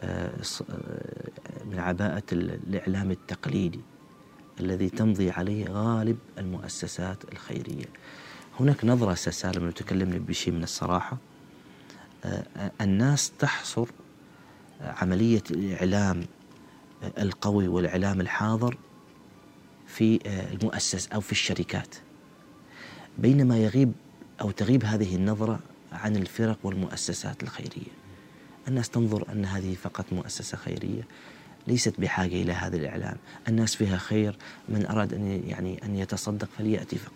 [0.00, 0.32] آه،
[0.70, 3.80] آه، من عباءة الإعلام التقليدي
[4.60, 7.86] الذي تمضي عليه غالب المؤسسات الخيرية.
[8.60, 11.16] هناك نظرة سالم تكلمنا بشيء من الصراحة
[12.24, 13.86] آه، الناس تحصر
[14.80, 16.24] عملية الإعلام
[17.18, 18.76] القوي والإعلام الحاضر
[19.86, 21.94] في المؤسس أو في الشركات.
[23.18, 23.92] بينما يغيب
[24.40, 25.60] أو تغيب هذه النظرة
[25.92, 27.90] عن الفرق والمؤسسات الخيرية.
[28.68, 31.02] الناس تنظر أن هذه فقط مؤسسة خيرية
[31.66, 33.16] ليست بحاجة إلى هذا الإعلام.
[33.48, 34.36] الناس فيها خير
[34.68, 37.12] من أراد أن يعني أن يتصدق فليأتي فقط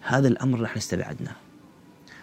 [0.00, 1.36] هذا الأمر نحن استبعدناه.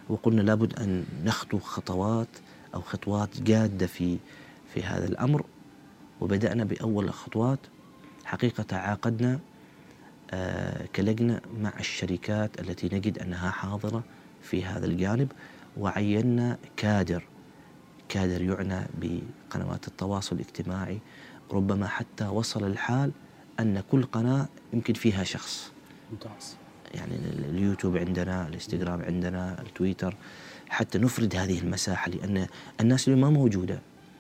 [0.09, 2.27] وقلنا لابد أن نخطو خطوات
[2.75, 4.17] أو خطوات جادة في
[4.73, 5.45] في هذا الأمر.
[6.21, 7.59] وبدأنا بأول الخطوات
[8.25, 9.39] حقيقة تعاقدنا
[10.31, 14.03] آه كلجنة مع الشركات التي نجد أنها حاضرة.
[14.45, 15.31] في هذا الجانب
[15.77, 17.23] وعينا كادر
[18.09, 20.99] كادر يعنى بقنوات التواصل الاجتماعي.
[21.51, 23.11] ربما حتى وصل الحال
[23.59, 25.71] أن كل قناة يمكن فيها شخص.
[26.11, 26.55] ممتاز.
[26.93, 27.15] يعني
[27.49, 30.15] اليوتيوب عندنا الإنستغرام عندنا التويتر.
[30.69, 32.47] حتى نفرد هذه المساحة لأن
[32.81, 33.79] الناس اليوم ما موجودة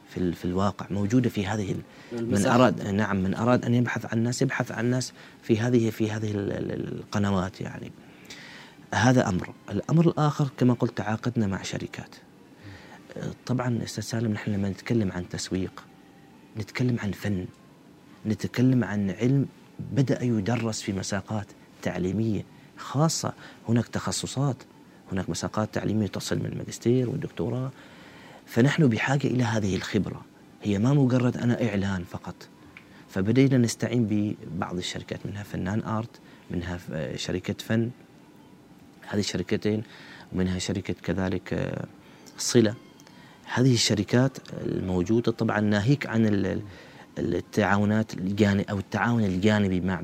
[0.09, 1.73] في, في الواقع موجودة في هذه
[2.11, 2.55] من المساحة.
[2.55, 6.31] أراد نعم من أراد أن يبحث عن الناس يبحث عن الناس في هذه في هذه
[6.31, 7.91] ال- ال- القنوات يعني.
[8.95, 9.53] هذا أمر.
[9.71, 12.15] الأمر الآخر كما قلت تعاقدنا مع شركات.
[13.45, 15.83] طبعا أستاذ سالم نحن لما نتكلم عن تسويق
[16.57, 17.45] نتكلم عن فن
[18.25, 19.45] نتكلم عن علم
[19.79, 21.47] بدأ يدرس في مساقات
[21.81, 22.45] تعليمية
[22.77, 23.33] خاصة.
[23.69, 24.55] هناك تخصصات
[25.11, 27.71] هناك مساقات تعليمية تصل من الماجستير والدكتوراه.
[28.45, 30.21] فنحن بحاجة إلى هذه الخبرة.
[30.63, 32.35] هي ما مجرد أنا إعلان فقط.
[33.09, 36.19] فبدينا نستعين ببعض الشركات منها فنان آرت
[36.51, 36.79] منها
[37.15, 37.89] شركة فن.
[39.07, 39.83] هذه الشركتين
[40.33, 41.85] ومنها شركة كذلك آه،
[42.37, 42.73] صلة.
[43.53, 46.61] هذه الشركات الموجودة طبعا ناهيك عن ال-
[47.19, 50.01] ال- التعاونات الجانبي أو التعاون الجانبي مع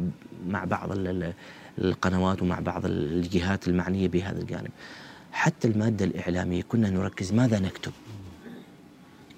[0.48, 1.34] مع بعض ال- ال-
[1.80, 4.70] القنوات ومع بعض الجهات المعنية بهذا الجانب.
[5.32, 7.92] حتى المادة الإعلامية كنا نركز ماذا نكتب؟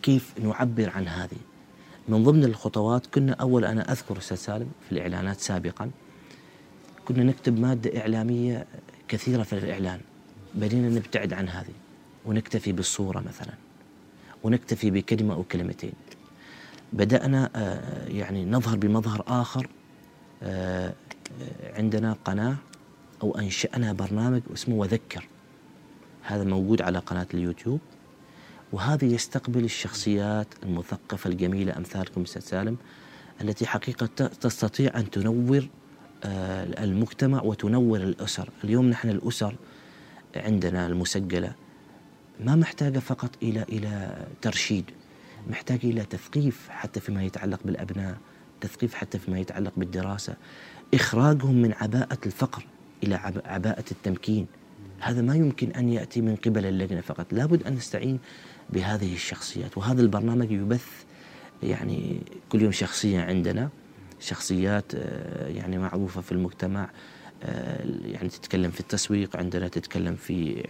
[0.02, 1.38] كيف نعبر عن هذه؟
[2.08, 5.89] من ضمن الخطوات كنا أول أنا أذكر أستاذ سالم في الإعلانات سابقا
[7.08, 8.65] كنا نكتب مادة إعلامية
[9.13, 9.99] كثيرة في الإعلان.
[10.56, 11.73] بدينا نبتعد عن هذه
[12.26, 13.54] ونكتفي بالصورة مثلا
[14.43, 15.93] ونكتفي بكلمة أو كلمتين.
[16.93, 19.69] بدأنا آه، يعني نظهر بمظهر آخر
[20.43, 20.93] آه،
[21.63, 22.56] عندنا قناة
[23.23, 25.28] أو أنشأنا برنامج اسمه وذكر.
[26.23, 27.80] هذا موجود على قناة اليوتيوب.
[28.71, 32.78] وهذا يستقبل الشخصيات المثقفة الجميلة أمثالكم أستاذ سالم
[33.41, 35.67] التي حقيقة تستطيع أن تنور
[36.25, 38.49] المجتمع وتنور الأسر.
[38.63, 39.55] اليوم نحن الأسر
[40.36, 41.53] عندنا المسجلة
[42.39, 44.86] ما محتاجة فقط إلى إلى ترشيد
[45.49, 48.17] محتاجة إلى تثقيف حتى فيما يتعلق بالأبناء
[48.62, 50.36] تثقيف حتى فيما يتعلق بالدراسة.
[50.93, 52.65] إخراجهم من عباءة الفقر
[53.03, 54.47] إلى عب- عباءة التمكين.
[54.99, 57.33] هذا ما يمكن أن يأتي من قبل اللجنة فقط.
[57.33, 58.19] لابد أن نستعين
[58.69, 59.77] بهذه الشخصيات.
[59.77, 60.88] وهذا البرنامج يبث
[61.63, 63.69] يعني كل يوم شخصية عندنا.
[64.23, 66.89] شخصيات آه، يعني معروفة في المجتمع
[67.43, 70.63] آه، يعني تتكلم في التسويق عندنا تتكلم في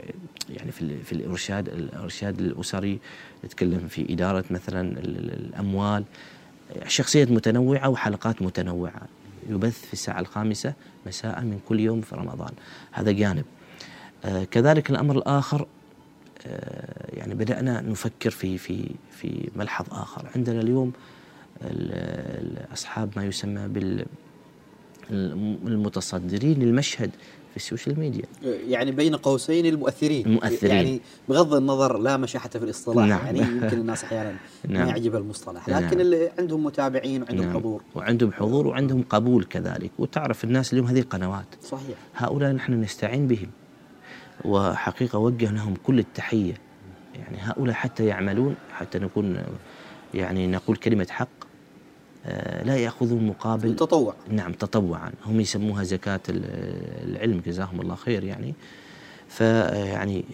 [0.49, 2.99] يعني في, في الإرشاد الإرشاد الأسري
[3.43, 6.03] تتكلم في إدارة مثلا ال- ال- الأموال.
[6.87, 9.01] شخصيات متنوعة وحلقات متنوعة.
[9.49, 10.73] يبث في الساعة الخامسة
[11.05, 12.51] مساء من كل يوم في رمضان.
[12.91, 13.45] هذا جانب.
[14.25, 15.67] آه، كذلك الأمر الآخر
[16.47, 20.29] آه، يعني بدأنا نفكر في في في ملحظ آخر.
[20.35, 20.93] عندنا اليوم ال- ال-
[22.73, 24.05] أصحاب ما يسمى بال
[25.11, 27.11] الم- المتصدرين للمشهد
[27.51, 28.23] في السوشيال ميديا
[28.67, 30.71] يعني بين قوسين المؤثرين المؤثرين.
[30.75, 33.25] يعني بغض النظر لا مشاحة في الاصطلاح نعم.
[33.25, 34.31] يعني يمكن الناس أحيانا
[34.65, 34.87] ما نعم.
[34.87, 35.83] يعجب المصطلح نعم.
[35.83, 37.55] لكن اللي عندهم متابعين وعندهم نعم.
[37.55, 43.27] حضور وعندهم حضور وعندهم قبول كذلك وتعرف الناس اليوم هذه قنوات صحيح هؤلاء نحن نستعين
[43.27, 43.49] بهم
[44.45, 46.53] وحقيقة وجه لهم كل التحية
[47.15, 49.43] يعني هؤلاء حتى يعملون حتى نكون
[50.13, 51.27] يعني نقول كلمة حق
[52.65, 55.11] لا يأخذون مقابل تطوع نعم تطوعا.
[55.25, 58.53] هم يسموها زكاة ال- العلم جزاهم الله خير يعني.
[59.29, 60.25] فيعني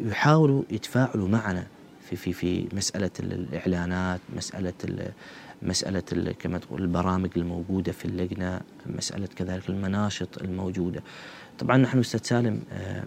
[0.00, 1.66] يحاولوا يتفاعلوا معنا
[2.00, 4.72] في في في مسألة ال- الإعلانات مسألة
[6.38, 11.02] كما تقول البرامج الموجودة في اللجنة مسألة كذلك المناشط الموجودة.
[11.58, 13.04] طبعا نحن أستاذ سالم آه،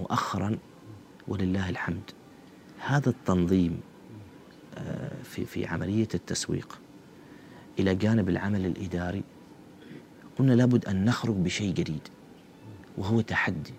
[0.00, 0.58] مؤخرا
[1.28, 2.10] ولله الحمد
[2.86, 3.80] هذا التنظيم
[4.78, 6.78] آه، في في عملية التسويق
[7.78, 9.22] إلى جانب العمل الإداري
[10.38, 12.08] قلنا لابد أن نخرج بشيء جديد
[12.98, 13.74] وهو تحدي.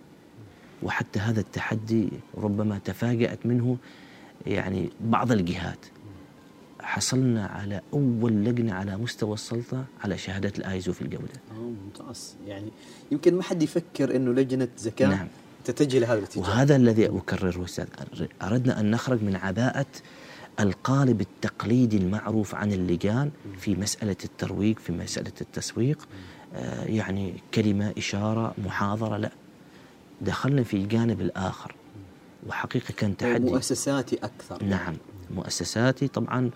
[0.83, 3.77] وحتى هذا التحدي ربما تفاجأت منه
[4.47, 5.85] يعني بعض الجهات.
[6.81, 11.33] حصلنا على أول لجنة على مستوى السلطة على شهادة الآيزو في الجودة.
[11.51, 12.35] آه، ممتاز.
[12.47, 12.71] يعني
[13.11, 15.27] يمكن ما حد يفكر إنه لجنة زكاة نعم.
[15.65, 16.41] تتجه لهذا الاتجاه.
[16.41, 17.85] وهذا الذي أكرره أستاذ
[18.41, 19.85] أردنا أن نخرج من عباءة
[20.59, 26.07] القالب التقليدي المعروف عن اللجان في مسألة الترويج في مسألة التسويق.
[26.55, 29.31] آه، يعني كلمة إشارة محاضرة لا.
[30.21, 31.75] دخلنا في الجانب الآخر.
[32.47, 33.49] وحقيقة كان تحدي.
[33.51, 34.63] مؤسساتي أكثر.
[34.63, 34.93] نعم
[35.35, 36.49] مؤسساتي طبعا.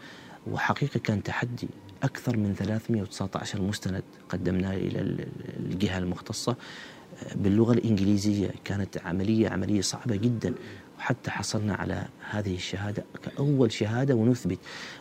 [0.52, 1.68] وحقيقة كان تحدي
[2.04, 5.28] أكثر من 319 مستند قدمناه إلى ال-
[5.60, 6.52] الجهة المختصة.
[7.24, 10.54] آه، باللغة الإنجليزية كانت عملية عملية صعبة جدا.
[10.98, 14.60] وحتى حصلنا على هذه الشهادة كأول شهادة ونثبت.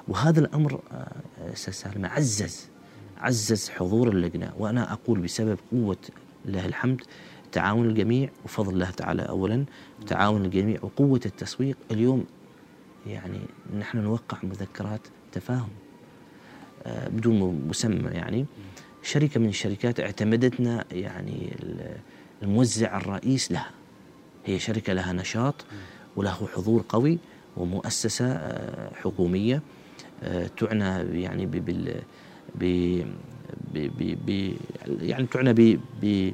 [0.08, 1.12] وهذا الأمر آه،
[1.52, 2.68] أستاذ سالم عزز
[3.18, 4.52] عزز حضور اللجنة.
[4.58, 5.96] وأنا أقول بسبب قوة
[6.44, 7.00] لله الحمد
[7.52, 9.64] تعاون الجميع وفضل الله تعالى اولا
[10.06, 11.76] تعاون الجميع وقوة التسويق.
[11.90, 12.24] اليوم
[13.06, 13.40] يعني
[13.78, 15.00] نحن نوقع مذكرات
[15.32, 15.68] تفاهم
[16.86, 18.46] آه، بدون مسمى يعني.
[19.02, 21.56] شركة من الشركات اعتمدتنا يعني
[22.42, 23.70] الموزع الرئيس لها.
[24.46, 25.54] هي شركة لها نشاط
[26.16, 27.18] وله حضور قوي
[27.56, 29.62] ومؤسسة آه، حكومية
[30.22, 32.02] آه، تعنى يعني بال
[32.54, 33.02] ب
[35.02, 35.52] يعني تعنى
[36.02, 36.32] ب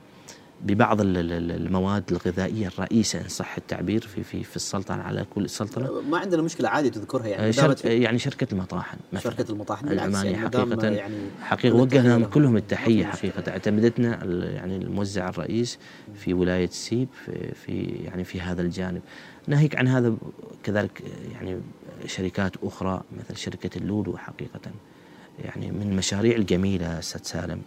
[0.62, 6.00] ببعض المواد الغذائية الرئيسة إن صح التعبير في في في السلطنة على كل السلطنة.
[6.00, 9.32] ما عندنا مشكلة عادي تذكرها يعني آه، شرك يعني شركة المطاحن مثلا.
[9.32, 10.88] شركة المطاحن العمانيه يعني حقيقة.
[10.88, 13.52] يعني حقيقة وجهنا كلهم التحيه حقيقة.
[13.52, 15.78] اعتمدتنا يعني الموزع الرئيس
[16.14, 19.02] في ولاية سيب في, في يعني في هذا الجانب.
[19.46, 20.14] ناهيك عن هذا
[20.62, 21.02] كذلك
[21.32, 21.60] يعني
[22.06, 24.60] شركات أخرى مثل شركة اللولو حقيقة.
[25.44, 27.62] يعني من المشاريع الجميلة أستاذ سالم.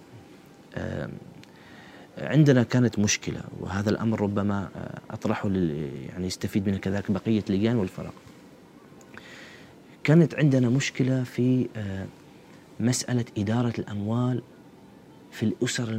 [2.17, 4.69] عندنا كانت مشكلة وهذا الأمر ربما
[5.09, 8.13] أطرحه يعني يستفيد منه كذلك بقية اللجان والفرق.
[10.03, 12.05] كانت عندنا مشكلة في آه،
[12.79, 14.41] مسألة إدارة الأموال
[15.31, 15.89] في الأسر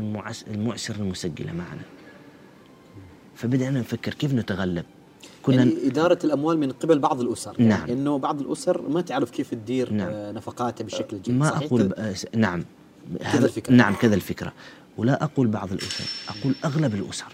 [0.49, 1.83] المعسره المسجلة معنا.
[3.35, 4.85] فبدأنا نفكر كيف نتغلب؟
[5.43, 7.55] كنا يعني إدارة الأموال من قبل بعض الأسر.
[7.59, 7.71] نعم.
[7.71, 10.09] يعني إنه بعض الأسر ما تعرف كيف تدير نعم.
[10.09, 11.95] آه، نفقاتها بشكل جيد ما أقول
[12.37, 12.65] نعم.
[13.33, 13.75] كذا الفكرة.
[13.75, 14.53] نعم كذا الفكرة.
[14.97, 17.33] ولا أقول بعض الأسر أقول أغلب الأسر.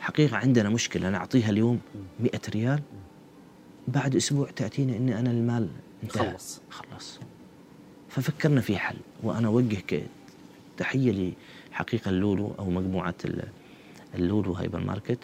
[0.00, 1.80] حقيقة عندنا مشكلة نعطيها اليوم
[2.20, 2.80] مئة ريال
[3.88, 5.68] بعد أسبوع تأتينا إن أنا المال
[6.02, 6.30] انتهى.
[6.32, 6.60] خلص.
[6.70, 7.18] خلص.
[8.08, 10.02] ففكرنا في حل وأنا أوجه
[10.76, 11.32] تحية
[11.72, 13.14] لحقيقة اللولو أو مجموعة
[14.14, 15.18] اللولو هايبر ماركت.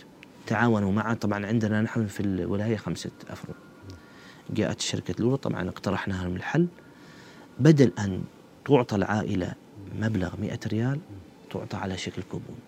[0.46, 1.14] تعاونوا معا.
[1.14, 3.54] طبعا عندنا نحن في الولاية خمسة أفرع
[4.50, 6.66] جاءت شركة لولو طبعا اقترحنا لهم الحل.
[7.58, 8.22] بدل أن
[8.64, 9.54] تعطى العائلة
[10.00, 11.00] مبلغ مئة ريال
[11.50, 12.58] تعطى على شكل كوبون.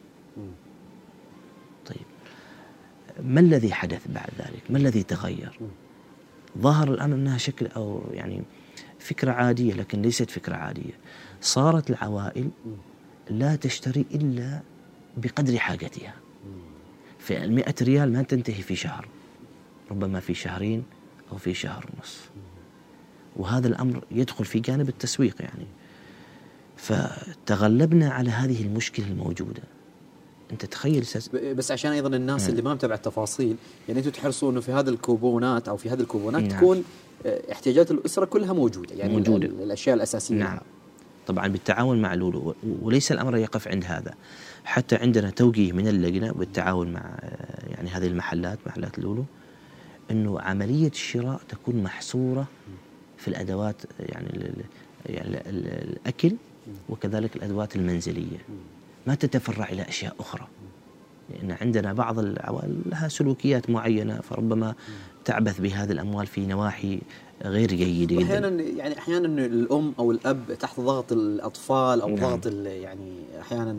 [1.86, 2.06] طيب.
[3.22, 5.58] ما الذي حدث بعد ذلك؟ ما الذي تغير؟
[6.58, 8.42] ظهر الآن أنها شكل أو يعني
[8.98, 10.92] فكرة عادية لكن ليست فكرة عادية.
[11.40, 12.50] صارت العوائل
[13.30, 14.60] لا تشتري إلا
[15.16, 16.14] بقدر حاجتها.
[17.18, 19.08] فالمئة ريال ما تنتهي في شهر.
[19.90, 20.84] ربما في شهرين
[21.32, 22.30] أو في شهر ونصف
[23.36, 25.66] وهذا الأمر يدخل في جانب التسويق يعني.
[26.82, 29.62] فتغلبنا على هذه المشكلة الموجودة
[30.52, 31.28] أنت تخيل سس...
[31.28, 32.50] بس عشان أيضا الناس نعم.
[32.50, 33.56] اللي ما متابع التفاصيل
[33.88, 36.58] يعني أنتم تحرصوا إنه في هذه الكوبونات أو في هذه الكوبونات نعم.
[36.58, 36.84] تكون
[37.26, 39.46] آه، احتياجات الأسرة كلها موجودة يعني موجودة.
[39.46, 40.58] الأشياء الأساسية نعم
[41.26, 44.14] طبعا بالتعاون مع لولو وليس الأمر يقف عند هذا
[44.64, 49.24] حتى عندنا توجيه من اللجنة بالتعاون مع آه، يعني هذه المحلات محلات لولو
[50.10, 52.46] إنه عملية الشراء تكون محصورة
[53.18, 54.52] في الأدوات يعني
[55.06, 56.32] يعني الأكل
[56.88, 58.38] وكذلك الأدوات المنزلية
[59.06, 60.46] ما تتفرع إلى أشياء أخرى
[61.30, 64.74] لأن عندنا بعض العوائل لها سلوكيات معينة فربما
[65.24, 67.00] تعبث بهذه الأموال في نواحي
[67.44, 72.18] غير جيدة أحيانا يعني أحيانا الأم أو الأب تحت ضغط الأطفال أو نعم.
[72.18, 73.76] ضغط يعني أحيانا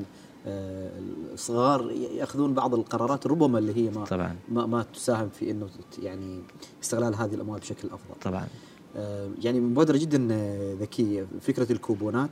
[0.47, 0.89] آه،
[1.34, 4.36] الصغار يأخذون بعض القرارات ربما اللي هي ما طبعا.
[4.49, 5.69] ما, ما تساهم في إنه
[6.03, 6.39] يعني
[6.84, 8.19] استغلال هذه الأموال بشكل أفضل.
[8.21, 8.47] طبعا.
[8.95, 10.27] آه، يعني مبادرة جدا
[10.79, 12.29] ذكية فكرة الكوبونات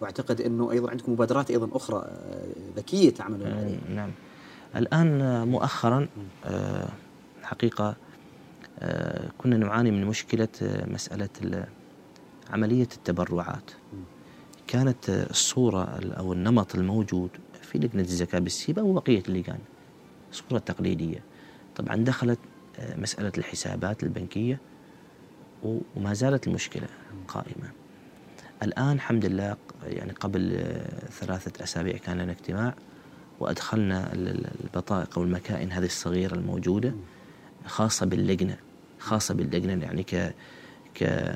[0.00, 3.78] واعتقد إنه أيضا عندكم مبادرات أيضا أخرى آه، ذكية تعملون عليها.
[3.94, 4.10] نعم.
[4.76, 6.08] الآن مؤخرا
[6.44, 6.88] آه،
[7.42, 7.96] حقيقة
[8.78, 10.48] آه، كنا نعاني من مشكلة
[10.86, 11.66] مسألة
[12.50, 13.70] عملية التبرعات.
[14.66, 15.84] كانت الصورة
[16.18, 17.30] أو النمط الموجود
[17.62, 19.58] في لجنة الزكاة بالسيبة وبقية اللجان.
[20.32, 21.22] صورة تقليدية.
[21.76, 22.38] طبعا دخلت
[22.96, 24.60] مسألة الحسابات البنكية
[25.96, 26.86] وما زالت المشكلة
[27.28, 27.83] قائمة.
[28.64, 29.56] الآن الحمد لله
[29.86, 30.64] يعني قبل
[31.10, 32.74] ثلاثة أسابيع كان لنا اجتماع
[33.40, 34.12] وأدخلنا
[34.64, 36.94] البطائق أو المكائن هذه الصغيرة الموجودة
[37.66, 38.56] خاصة باللجنة
[38.98, 40.34] خاصة باللجنة يعني ك
[40.94, 41.32] ك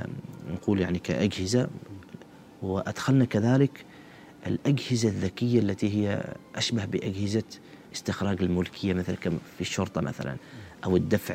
[0.50, 1.68] نقول يعني كأجهزة.
[2.62, 3.84] وأدخلنا كذلك
[4.46, 7.44] الأجهزة الذكية التي هي أشبه بأجهزة
[7.94, 10.36] استخراج الملكية مثلا في الشرطة مثلا.
[10.84, 11.34] أو الدفع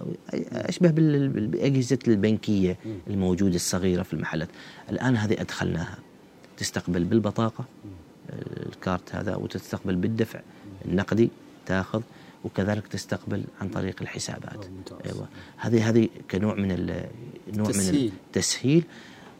[0.00, 0.06] أو
[0.52, 4.48] أشبه بالاجهزه البنكية الموجودة الصغيرة في المحلات.
[4.90, 5.98] الآن هذه أدخلناها.
[6.56, 7.64] تستقبل بالبطاقة
[8.66, 10.40] الكارت هذا وتستقبل بالدفع
[10.84, 11.30] النقدي
[11.66, 12.02] تاخذ
[12.44, 14.66] وكذلك تستقبل عن طريق الحسابات.
[15.06, 15.28] أيوه.
[15.56, 16.68] هذه هذه كنوع من
[17.54, 18.84] نوع من التسهيل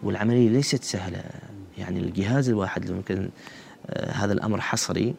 [0.03, 1.25] والعملية ليست سهلة.
[1.79, 3.29] يعني الجهاز الواحد ممكن
[3.87, 5.15] آه هذا الأمر حصري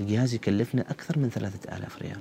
[0.00, 2.18] الجهاز يكلفنا أكثر من ثلاثة آلاف ريال.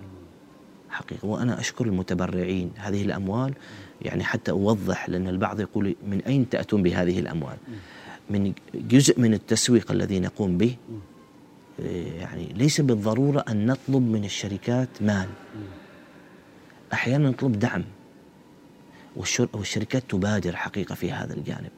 [0.90, 1.26] حقيقة.
[1.26, 2.72] وأنا أشكر المتبرعين.
[2.76, 3.54] هذه الأموال
[4.02, 7.58] يعني حتى أوضح لأن البعض يقول من أين تأتون بهذه الأموال؟
[8.30, 10.76] من جزء من التسويق الذي نقوم به
[12.20, 15.28] يعني ليس بالضرورة أن نطلب من الشركات مال.
[16.94, 17.84] أحيانا نطلب دعم.
[19.54, 21.72] والشركات تبادر حقيقة في هذا الجانب.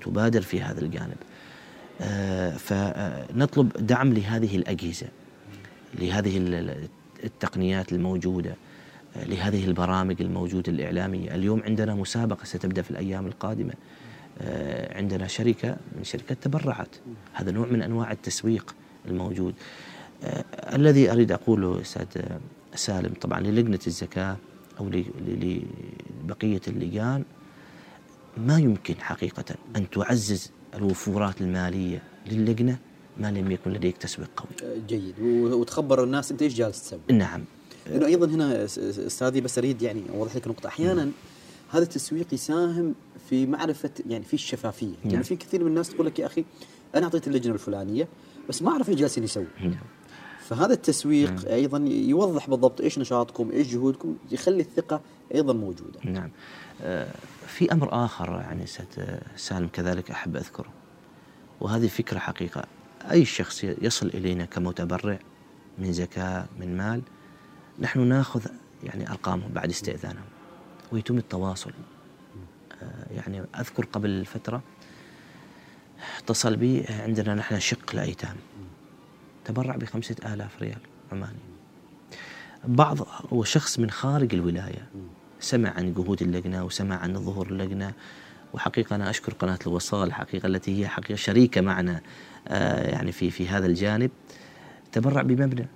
[0.00, 1.16] تبادر في هذا الجانب.
[2.00, 5.06] آه، فنطلب دعم لهذه الأجهزة
[5.94, 6.36] لهذه
[7.24, 8.56] التقنيات الموجودة
[9.16, 11.34] آه، لهذه البرامج الموجودة الإعلامية.
[11.34, 13.74] اليوم عندنا مسابقة ستبدأ في الأيام القادمة
[14.40, 16.96] آه، عندنا شركة من شركات تبرعت.
[17.32, 18.74] هذا نوع من أنواع التسويق
[19.08, 19.54] الموجود.
[20.74, 22.22] الذي أريد أقوله أستاذ
[22.74, 24.36] سالم طبعا للجنة الزكاة
[24.80, 24.90] أو
[26.24, 27.24] لبقية اللجان
[28.36, 29.44] ما يمكن حقيقة
[29.76, 32.78] أن تعزز الوفورات المالية للجنة؟
[33.16, 34.70] ما لم يكن لديك تسويق قوي.
[34.70, 35.14] أه، جيد.
[35.20, 37.44] وتخبر الناس أنت إيش جالس تسوي؟ نعم.
[37.86, 40.66] لأنه أيضا هنا أستاذي بس أريد يعني أوضح لك نقطة.
[40.66, 41.10] أحيانا
[41.70, 42.94] هذا التسويق يساهم
[43.30, 44.86] في معرفة يعني في الشفافية.
[44.86, 45.12] يعني نعم.
[45.12, 46.44] يعني في كثير من الناس تقول لك يا أخي
[46.94, 48.08] أنا أعطيت اللجنة الفلانية
[48.48, 49.74] بس ما أعرف إيش جالسين يسوي نعم.
[50.48, 51.46] فهذا التسويق نعم.
[51.46, 55.00] أيضا يوضح بالضبط إيش نشاطكم إيش جهودكم يخلي الثقة
[55.34, 56.00] أيضا موجودة.
[56.04, 56.30] نعم.
[56.82, 57.14] آه،
[57.46, 58.66] في أمر آخر يعني
[59.36, 60.72] سالم كذلك أحب أذكره.
[61.60, 62.64] وهذه فكرة حقيقة.
[63.10, 65.18] أي شخص يصل إلينا كمتبرع
[65.78, 67.02] من زكاة من مال
[67.78, 68.46] نحن ناخذ
[68.84, 70.24] يعني أرقامهم بعد استئذانهم.
[70.92, 71.72] ويتم التواصل.
[72.82, 74.62] آه، يعني أذكر قبل فترة
[76.18, 78.36] اتصل بي عندنا نحن شق الأيتام.
[79.44, 80.80] تبرع بخمسة آلاف ريال
[81.12, 81.38] عماني.
[82.64, 82.98] بعض
[83.32, 84.88] هو شخص من خارج الولاية.
[85.40, 87.92] سمع عن جهود اللجنة وسمع عن ظهور اللجنة.
[88.54, 92.00] وحقيقة أنا أشكر قناة الوصال حقيقة التي هي حقيقة شريكة معنا
[92.48, 94.10] آه يعني في في هذا الجانب.
[94.92, 95.68] تبرع بمبنى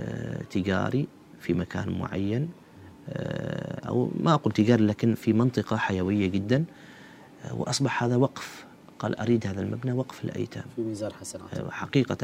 [0.00, 1.06] آه تجاري
[1.40, 2.48] في مكان معين
[3.08, 6.64] آه أو ما أقول تجاري لكن في منطقة حيوية جدا
[7.50, 8.66] وأصبح هذا وقف.
[8.98, 10.64] قال أريد هذا المبنى وقف الأيتام.
[10.76, 11.70] في ميزان حسنات.
[11.70, 12.18] حقيقة.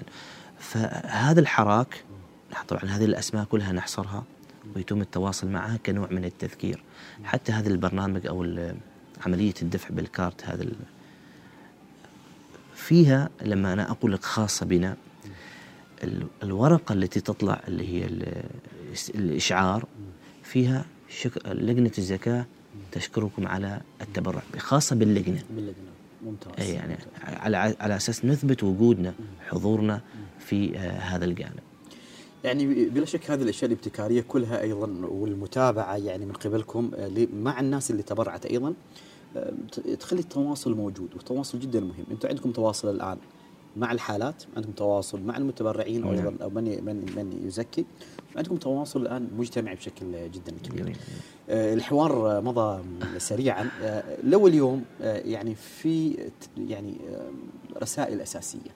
[0.58, 2.04] فهذا الحراك
[2.68, 4.24] طبعا هذه الأسماء كلها نحصرها
[4.76, 6.82] ويتم التواصل معها كنوع من التذكير.
[7.24, 8.44] حتى هذا البرنامج أو
[9.26, 10.66] عملية الدفع بالكارت هذا
[12.74, 14.96] فيها لما أنا أقول لك خاصة بنا
[16.42, 18.08] الورقة التي تطلع اللي هي
[19.14, 19.86] الإشعار
[20.42, 21.46] فيها شك...
[21.46, 22.46] لجنة الزكاة
[22.92, 25.42] تشكركم على التبرع خاصة باللجنة.
[25.50, 25.92] باللجنة.
[26.24, 26.52] ممتاز.
[26.58, 29.14] أي يعني على على أساس نثبت وجودنا
[29.48, 30.00] حضورنا
[30.38, 31.60] في آه، هذا الجانب.
[32.44, 37.90] يعني بلا شك هذه الأشياء الابتكارية كلها أيضا والمتابعة يعني من قبلكم آه، مع الناس
[37.90, 38.74] اللي تبرعت أيضا
[40.00, 42.04] تخلي التواصل موجود والتواصل جدا مهم.
[42.10, 43.18] أنتم عندكم تواصل الآن
[43.76, 47.84] مع الحالات عندكم تواصل مع المتبرعين أو أيضا أو من من من يزكي.
[48.36, 50.96] عندكم تواصل الآن مجتمعي بشكل جدا كبير.
[51.50, 52.82] آه الحوار مضى
[53.18, 53.70] سريعا.
[53.82, 56.94] آه لو اليوم آه يعني في يعني
[57.82, 58.70] رسائل أساسية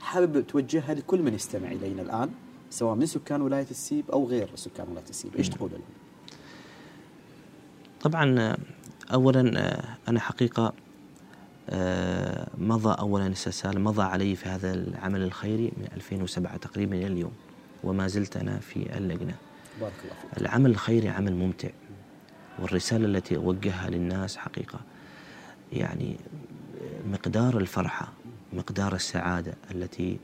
[0.00, 2.30] حابب توجهها لكل من يستمع إلينا الآن
[2.70, 5.36] سواء من سكان ولاية السيب أو غير سكان ولاية السيب.
[5.36, 5.80] إيش تقول لهم؟
[8.00, 8.56] طبعا
[9.12, 10.72] اولا آه، أنا حقيقة
[11.70, 17.06] آه، مضى اولا أستاذ سالم مضى علي في هذا العمل الخيري من 2007 تقريبا إلى
[17.06, 17.32] اليوم
[17.84, 19.34] وما زلت أنا في اللجنة.
[19.80, 20.40] بارك الله فيك.
[20.40, 21.68] العمل الخيري عمل ممتع
[22.58, 24.80] والرسالة التي أوجهها للناس حقيقة
[25.72, 26.16] يعني
[27.12, 28.12] مقدار الفرحة
[28.52, 30.18] مقدار السعادة التي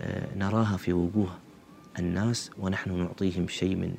[0.00, 1.38] آه، نراها في وجوه
[1.98, 3.94] الناس ونحن نعطيهم شيء من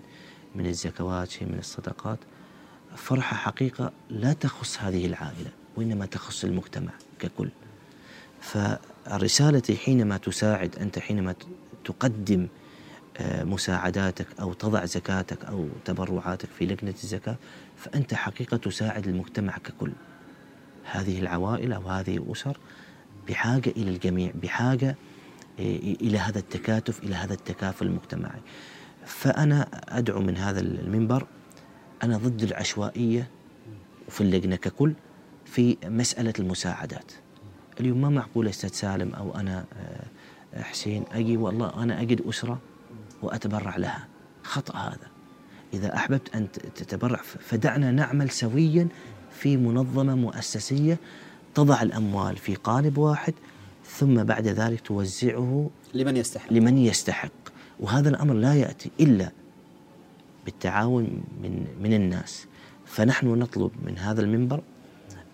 [0.55, 2.19] من الزكوات شيء من الصدقات
[2.96, 7.50] فرحه حقيقة لا تخص هذه العائلة وإنما تخص المجتمع ككل.
[8.41, 11.36] فرسالتي حينما تساعد أنت حينما
[11.86, 12.48] تقدم
[13.18, 17.36] آه، مساعداتك أو تضع زكاتك أو تبرعاتك في لجنة الزكاة
[17.78, 19.91] فأنت حقيقة تساعد المجتمع ككل.
[20.91, 22.58] هذه العوائل أو هذه الأسر
[23.28, 24.96] بحاجة إلى الجميع بحاجة
[25.60, 28.41] آه، إلى هذا التكاتف إلى هذا التكافل المجتمعي.
[29.06, 31.28] فأنا أدعو من هذا المنبر
[32.06, 33.28] أنا ضد العشوائية
[34.10, 34.93] في اللجنة ككل
[35.45, 37.12] في مسألة المساعدات.
[37.80, 39.66] اليوم ما معقول أستاذ سالم أو أنا
[40.53, 42.60] آه، حسين أجي؟ والله أنا أجد أسرة
[43.22, 44.08] وأتبرع لها.
[44.43, 45.08] خطأ هذا.
[45.74, 48.88] إذا أحببت أن تتبرع فدعنا نعمل سويا
[49.32, 50.97] في منظمة مؤسسية
[51.56, 53.34] تضع الأموال في قالب واحد
[53.86, 56.53] ثم بعد ذلك توزعه لمن يستحق.
[56.53, 57.32] لمن يستحق.
[57.80, 59.32] وهذا الأمر لا يأتي إلا
[60.46, 61.04] بالتعاون
[61.43, 62.46] من من الناس.
[62.86, 64.62] فنحن نطلب من هذا المنبر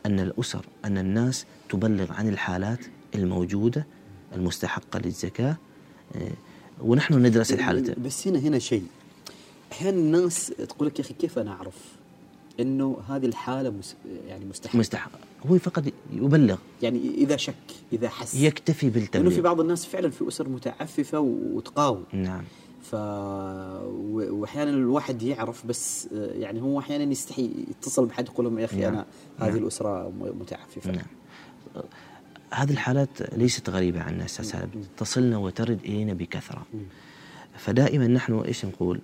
[0.05, 2.79] أن الأسر أن الناس تبلغ عن الحالات
[3.15, 3.87] الموجودة
[4.35, 5.57] المستحقة للزكاة
[6.15, 6.31] آه،
[6.81, 7.95] ونحن ندرس الحالة.
[8.05, 8.85] بس هنا هنا شيء.
[9.71, 11.75] أحيانا الناس تقول لك يا أخي كيف أنا أعرف
[12.59, 13.95] إنه هذه الحالة مس
[14.27, 15.11] يعني مستحيل مستحق
[15.47, 15.83] هو فقط
[16.13, 16.57] يبلغ.
[16.81, 17.55] يعني إذا شك
[17.93, 18.35] إذا حس.
[18.35, 22.03] يكتفي لأنه بالتبليغ في بعض الناس فعلا في أسر متعففة وتقاوم.
[22.13, 22.43] نعم.
[22.81, 22.95] ف
[24.13, 28.93] واحيانا الواحد يعرف بس يعني هو أحيانا يستحي يتصل بحد يقول لهم يا أخي نعم.
[28.93, 29.05] أنا
[29.39, 29.63] هذه نعم.
[29.63, 31.05] الأسرة متعففه نعم.
[32.53, 36.65] هذه الحالات ليست غريبة عنا أستاذ سالم تصلنا وترد إلينا بكثرة.
[37.57, 39.01] فدائما نحن إيش نقول؟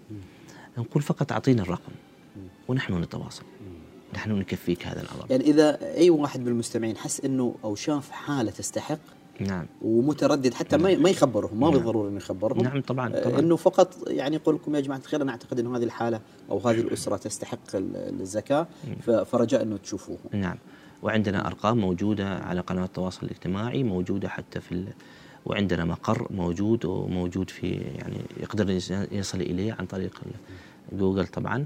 [0.78, 1.91] نقول فقط أعطينا الرقم
[2.67, 3.43] ونحن نتواصل.
[4.13, 5.25] نحن نكفيك هذا الأمر.
[5.30, 8.99] يعني إذا أي واحد من المستمعين حس إنه أو شاف حالة تستحق
[9.39, 9.65] نعم.
[9.81, 11.71] ومتردد حتى ما ما يخبرهم ما نعم.
[11.77, 12.61] بالضروره إنه يخبرهم.
[12.63, 13.39] نعم طبعا آه، طبعا.
[13.39, 16.19] إنه فقط يعني يقول لكم يا جماعة الخير أنا أعتقد إنه هذه الحالة
[16.51, 18.67] أو هذه الأسرة تستحق ال- الزكاة
[19.01, 20.17] ف- فرجاء إنه تشوفوه.
[20.31, 20.55] نعم.
[21.03, 24.88] وعندنا أرقام موجودة على قنوات التواصل الاجتماعي موجودة حتى في ال...
[25.45, 28.69] وعندنا مقر موجود وموجود في يعني يقدر
[29.11, 30.21] يصل إليه عن طريق
[30.93, 31.65] جوجل طبعا.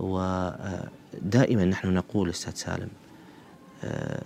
[0.00, 2.88] ودائما نحن نقول أستاذ سالم
[3.84, 4.22] آه،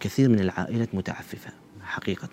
[0.00, 1.50] كثير من العائلات متعففة.
[1.88, 2.28] حقيقة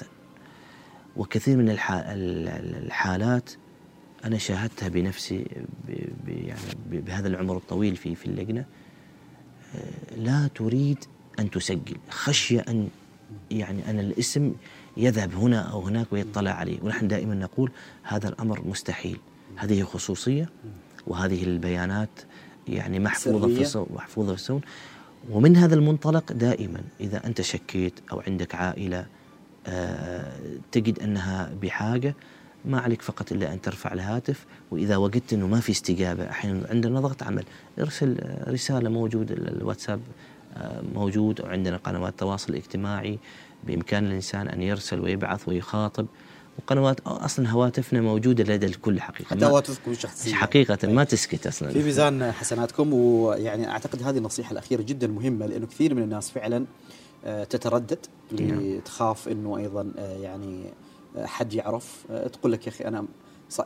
[1.17, 1.91] وكثير من الح...
[1.91, 3.49] ال- ال- الحالات
[4.25, 5.45] أنا شاهدتها بنفسي.
[6.27, 6.59] يعني.
[6.91, 8.65] بهذا العمر الطويل في في اللجنة
[10.17, 10.97] لا تريد
[11.39, 12.89] أن تسجل خشية أن
[13.51, 14.53] يعني أن الاسم
[14.97, 17.71] يذهب هنا أو هناك ويطلع عليه ونحن دائما نقول
[18.03, 19.17] هذا الأمر مستحيل
[19.55, 20.49] هذه خصوصية
[21.07, 22.09] وهذه البيانات
[22.67, 23.61] يعني محفوظة في.
[23.61, 24.61] الصون محفوظة في الصون
[25.29, 29.05] ومن هذا المنطلق دائما إذا أنت شكيت أو عندك عائلة آه،
[30.71, 32.15] تجد أنها بحاجة.
[32.65, 36.99] ما عليك فقط إلا أن ترفع الهاتف وإذا وجدت أنه ما في استجابة أحيانا عندنا
[36.99, 37.43] ضغط عمل
[37.79, 39.99] ارسل آه، رسالة موجود ال- الواتساب
[40.57, 43.19] آه، موجود وعندنا قنوات التواصل الاجتماعي
[43.67, 46.05] بإمكان الإنسان أن يرسل ويبعث ويخاطب.
[46.59, 49.29] وقنوات أصلا هواتفنا موجودة لدى الكل حقيقة.
[49.35, 51.69] حتى هواتفكم الشخصيه حقيقة ما تسكت أصلا.
[51.71, 56.57] في ميزان حسناتكم ويعني أعتقد هذه النصيحة الأخيرة جدا مهمة لأنه كثير من الناس فعلا
[56.57, 56.65] آه،
[57.49, 58.79] تتردد نعم.
[58.79, 60.73] تخاف إنه أيضا آه، يعني
[61.17, 62.05] آه، حد يعرف.
[62.11, 63.05] آه، تقول لك يا أخي أنا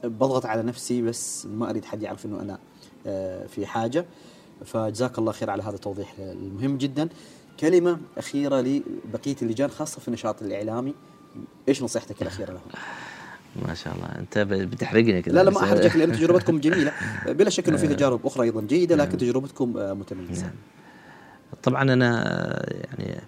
[0.03, 2.59] بضغط على نفسي بس ما أريد حد يعرف إنه أنا
[3.07, 4.05] آه، في حاجة.
[4.65, 7.09] فجزاك الله خير على هذا التوضيح المهم جدا.
[7.59, 10.93] كلمة أخيرة لبقية اللجان خاصة في النشاط الإعلامي.
[11.67, 12.61] إيش نصيحتك الأخيرة لهم؟
[13.67, 14.05] ما شاء الله.
[14.19, 16.91] أنت بتحرقني كذا لا لا ما احرجك لأن تجربتكم جميلة.
[17.27, 20.43] بلا شك إنه في تجارب أخرى أيضا جيدة لكن تجربتكم آه، متميزة.
[20.43, 20.55] نعم.
[21.63, 23.21] طبعا أنا آه، يعني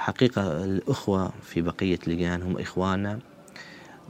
[0.00, 3.18] حقيقة الأخوة في بقية لجان هم إخواننا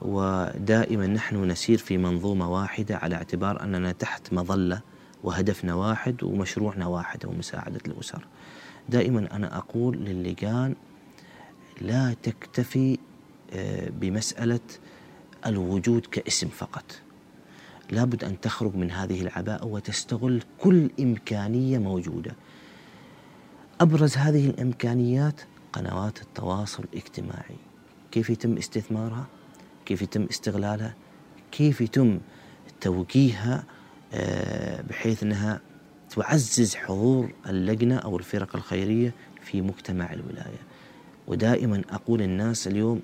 [0.03, 4.80] ودائما نحن نسير في منظومة واحدة على اعتبار أننا تحت مظلة
[5.24, 8.26] وهدفنا واحد ومشروعنا واحد هو مساعدة الأسر.
[8.88, 10.74] دائما أنا أقول للجان
[11.80, 12.99] لا تكتفي
[13.53, 14.61] آه، بمسألة
[15.47, 16.84] الوجود كاسم فقط.
[17.91, 22.32] لابد أن تخرج من هذه العباءة وتستغل كل إمكانية موجودة.
[23.80, 25.41] أبرز هذه الإمكانيات
[25.73, 27.57] قنوات التواصل الاجتماعي.
[28.11, 29.27] كيف يتم استثمارها؟
[29.87, 30.95] كيف يتم استغلالها؟
[31.53, 32.21] كيف يتم
[32.81, 33.64] توجيهها
[34.14, 35.61] آه، بحيث انها
[36.16, 40.61] تعزز حضور اللجنة أو الفرق الخيرية في مجتمع الولاية.
[41.27, 43.03] ودائما أقول الناس اليوم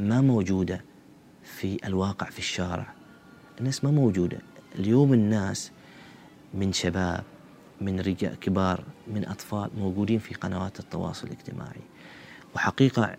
[0.00, 0.84] ما موجودة
[1.44, 2.92] في الواقع في الشارع.
[3.60, 4.38] الناس ما موجودة.
[4.78, 5.70] اليوم الناس
[6.54, 7.24] من شباب
[7.80, 11.80] من رجال كبار من أطفال موجودين في قنوات التواصل الاجتماعي
[12.54, 13.16] وحقيقة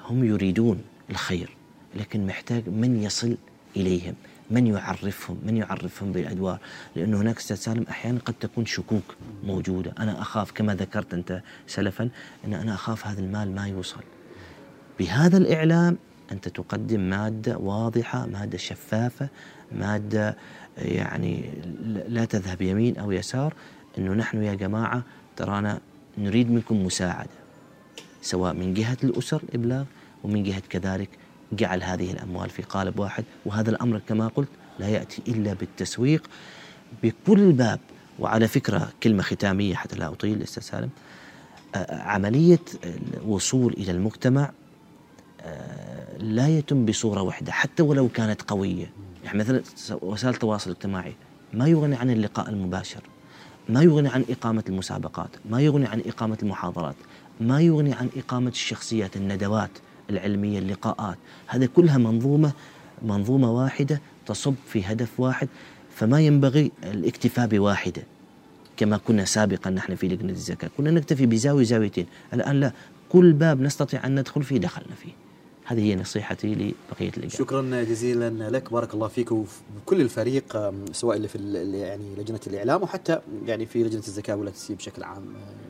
[0.00, 1.56] هم يريدون الخير
[1.94, 3.36] لكن محتاج من يصل
[3.76, 4.14] إليهم
[4.50, 6.58] من يعرفهم من يعرفهم بالأدوار
[6.96, 9.92] لأنه هناك أستاذ سالم أحيانا قد تكون شكوك موجودة.
[9.98, 12.08] أنا أخاف كما ذكرت أنت سلفا
[12.44, 14.00] أن أنا أخاف هذا المال ما يوصل.
[14.98, 15.96] بهذا الإعلام
[16.32, 19.28] أنت تقدم مادة واضحة مادة شفافة
[19.72, 20.36] مادة
[20.78, 21.50] يعني
[22.08, 23.54] لا تذهب يمين أو يسار
[23.98, 25.02] أنه نحن يا جماعة
[25.36, 25.80] ترانا
[26.18, 27.45] نريد منكم مساعدة.
[28.26, 29.84] سواء من جهة الأسر إبلاغ
[30.24, 31.08] ومن جهة كذلك
[31.52, 33.24] جعل هذه الأموال في قالب واحد.
[33.46, 34.48] وهذا الأمر كما قلت
[34.78, 36.30] لا يأتي إلا بالتسويق
[37.02, 37.80] بكل باب
[38.18, 40.90] وعلى فكرة كلمة ختامية حتى لا أطيل أستاذ سالم.
[41.74, 42.58] آه، عملية
[43.14, 44.50] الوصول إلى المجتمع
[45.40, 48.90] آه، لا يتم بصورة واحدة حتى ولو كانت قوية.
[49.24, 49.62] يعني مثلا
[50.02, 51.14] وسائل التواصل الاجتماعي
[51.52, 53.02] ما يغني عن اللقاء المباشر.
[53.68, 56.96] ما يغني عن إقامة المسابقات ما يغني عن إقامة المحاضرات
[57.40, 59.70] ما يغني عن إقامة الشخصيات الندوات
[60.10, 61.16] العلمية اللقاءات.
[61.46, 62.52] هذا كلها منظومة
[63.02, 65.48] منظومة واحدة تصب في هدف واحد
[65.94, 68.02] فما ينبغي الاكتفاء بواحدة.
[68.76, 70.70] كما كنا سابقا نحن في لجنة الزكاة.
[70.76, 72.06] كنا نكتفي بزاوية زاويتين.
[72.32, 72.72] الآن لا
[73.08, 75.12] كل باب نستطيع أن ندخل فيه دخلنا فيه.
[75.68, 78.72] هذه هي نصيحتي لبقية الاجانب شكرا جزيلا لك.
[78.72, 81.38] بارك الله فيك وكل الفريق سواء اللي في
[81.78, 85.24] يعني لجنة الإعلام وحتى يعني في لجنة الزكاه والتسييب بشكل عام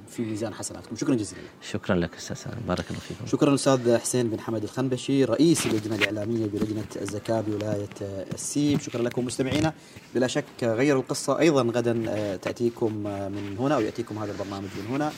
[0.08, 0.96] في ميزان حسناتكم.
[0.96, 1.40] شكرا جزيلا.
[1.40, 1.48] لك.
[1.62, 2.60] شكرا لك أستاذ سالم.
[2.68, 3.26] بارك الله فيكم.
[3.26, 7.88] شكرا الاستاذ حسين بن حمد الخنبشي رئيس اللجنة الإعلامية بلجنة الزكاه بولاية
[8.34, 8.80] السيب.
[8.80, 9.72] شكرا لكم مستمعينا.
[10.14, 14.68] بلا شك غير القصة أيضا غدا آه، تأتيكم آه، من هنا أو يأتيكم هذا البرنامج
[14.78, 15.12] من هنا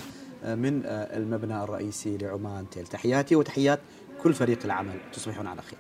[0.44, 2.86] آه، من المبنى الرئيسي لعمان تيل.
[2.86, 3.80] تحياتي وتحيات
[4.22, 5.78] كل فريق العمل تصبحون على خير.